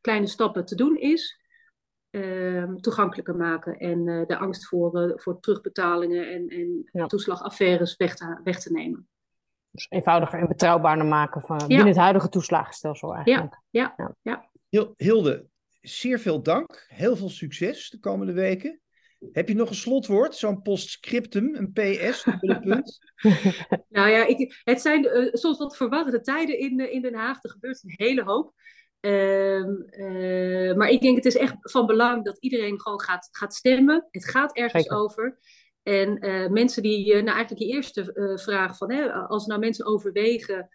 kleine 0.00 0.26
stappen 0.26 0.64
te 0.64 0.74
doen 0.74 0.96
is, 0.96 1.39
toegankelijker 2.80 3.36
maken. 3.36 3.78
En 3.78 4.06
uh, 4.06 4.26
de 4.26 4.38
angst 4.38 4.66
voor, 4.66 5.08
uh, 5.08 5.12
voor 5.16 5.40
terugbetalingen 5.40 6.32
en, 6.32 6.48
en 6.48 6.88
ja. 6.92 7.06
toeslagaffaires 7.06 7.96
weg 7.96 8.16
te, 8.16 8.40
weg 8.44 8.60
te 8.60 8.72
nemen. 8.72 9.08
Dus 9.70 9.86
eenvoudiger 9.88 10.38
en 10.38 10.48
betrouwbaarder 10.48 11.06
maken 11.06 11.42
van, 11.42 11.58
ja. 11.58 11.66
binnen 11.66 11.86
het 11.86 11.96
huidige 11.96 12.28
toeslagenstelsel 12.28 13.14
eigenlijk. 13.14 13.60
Ja, 13.70 13.94
ja, 13.96 14.14
ja. 14.22 14.48
ja. 14.68 14.94
Hilde, 14.96 15.46
zeer 15.80 16.18
veel 16.18 16.42
dank. 16.42 16.84
Heel 16.88 17.16
veel 17.16 17.28
succes 17.28 17.90
de 17.90 17.98
komende 17.98 18.32
weken. 18.32 18.80
Heb 19.32 19.48
je 19.48 19.54
nog 19.54 19.68
een 19.68 19.74
slotwoord? 19.74 20.36
Zo'n 20.36 20.62
postscriptum, 20.62 21.54
een 21.54 21.72
PS, 21.72 22.26
een 22.26 22.60
punt? 22.60 22.98
nou 23.88 24.08
ja, 24.08 24.26
ik, 24.26 24.60
het 24.64 24.80
zijn 24.80 25.30
soms 25.32 25.58
wat 25.58 25.76
verwarrende 25.76 26.20
tijden 26.20 26.58
in, 26.58 26.92
in 26.92 27.02
Den 27.02 27.14
Haag. 27.14 27.44
Er 27.44 27.50
gebeurt 27.50 27.82
een 27.82 27.94
hele 27.96 28.22
hoop. 28.22 28.54
Uh, 29.00 29.64
uh, 29.90 30.74
maar 30.74 30.88
ik 30.88 31.00
denk 31.00 31.16
het 31.16 31.24
is 31.24 31.36
echt 31.36 31.54
van 31.60 31.86
belang 31.86 32.24
dat 32.24 32.38
iedereen 32.38 32.80
gewoon 32.80 33.00
gaat, 33.00 33.28
gaat 33.30 33.54
stemmen. 33.54 34.06
Het 34.10 34.28
gaat 34.28 34.56
ergens 34.56 34.82
Zeker. 34.82 34.98
over. 34.98 35.38
En 35.82 36.26
uh, 36.26 36.48
mensen 36.48 36.82
die, 36.82 37.14
nou 37.14 37.36
eigenlijk 37.36 37.60
je 37.60 37.74
eerste 37.74 38.36
vraag 38.42 38.76
van, 38.76 38.92
hè, 38.92 39.12
als 39.12 39.46
nou 39.46 39.60
mensen 39.60 39.86
overwegen, 39.86 40.68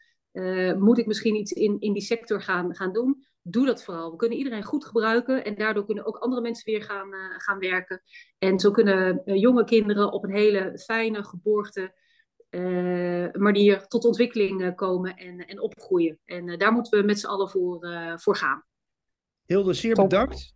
moet 0.77 0.97
ik 0.97 1.05
misschien 1.05 1.35
iets 1.35 1.51
in, 1.51 1.79
in 1.79 1.93
die 1.93 2.01
sector 2.01 2.41
gaan, 2.41 2.75
gaan 2.75 2.93
doen? 2.93 3.23
Doe 3.41 3.65
dat 3.65 3.83
vooral. 3.83 4.11
We 4.11 4.17
kunnen 4.17 4.37
iedereen 4.37 4.63
goed 4.63 4.85
gebruiken 4.85 5.45
en 5.45 5.55
daardoor 5.55 5.85
kunnen 5.85 6.05
ook 6.05 6.17
andere 6.17 6.41
mensen 6.41 6.71
weer 6.71 6.83
gaan, 6.83 7.13
gaan 7.37 7.59
werken. 7.59 8.01
En 8.37 8.59
zo 8.59 8.71
kunnen 8.71 9.21
jonge 9.39 9.63
kinderen 9.63 10.11
op 10.11 10.23
een 10.23 10.35
hele 10.35 10.79
fijne, 10.79 11.23
geborgde, 11.23 11.81
uh, 11.81 11.89
manier 13.37 13.87
tot 13.87 14.05
ontwikkeling 14.05 14.61
uh, 14.61 14.75
komen 14.75 15.15
en, 15.15 15.47
en 15.47 15.61
opgroeien. 15.61 16.19
En 16.25 16.47
uh, 16.47 16.57
daar 16.57 16.71
moeten 16.71 16.99
we 16.99 17.05
met 17.05 17.19
z'n 17.19 17.27
allen 17.27 17.49
voor, 17.49 17.87
voor 18.15 18.35
gaan. 18.35 18.63
Hilde, 19.45 19.73
zeer 19.73 19.93
Top. 19.93 20.09
bedankt 20.09 20.53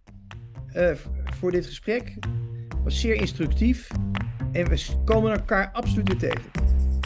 voor 1.23 1.51
dit 1.51 1.65
gesprek. 1.65 2.15
Het 2.67 2.83
was 2.83 2.99
zeer 2.99 3.15
instructief. 3.15 3.87
En 4.51 4.69
we 4.69 4.85
komen 5.05 5.31
elkaar 5.31 5.69
absoluut 5.71 6.07
weer 6.07 6.17
tegen. 6.17 6.51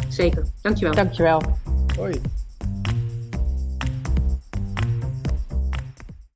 Zeker, 0.09 0.45
dankjewel. 0.61 0.93
Dankjewel. 0.93 1.41
Hoi. 1.97 2.21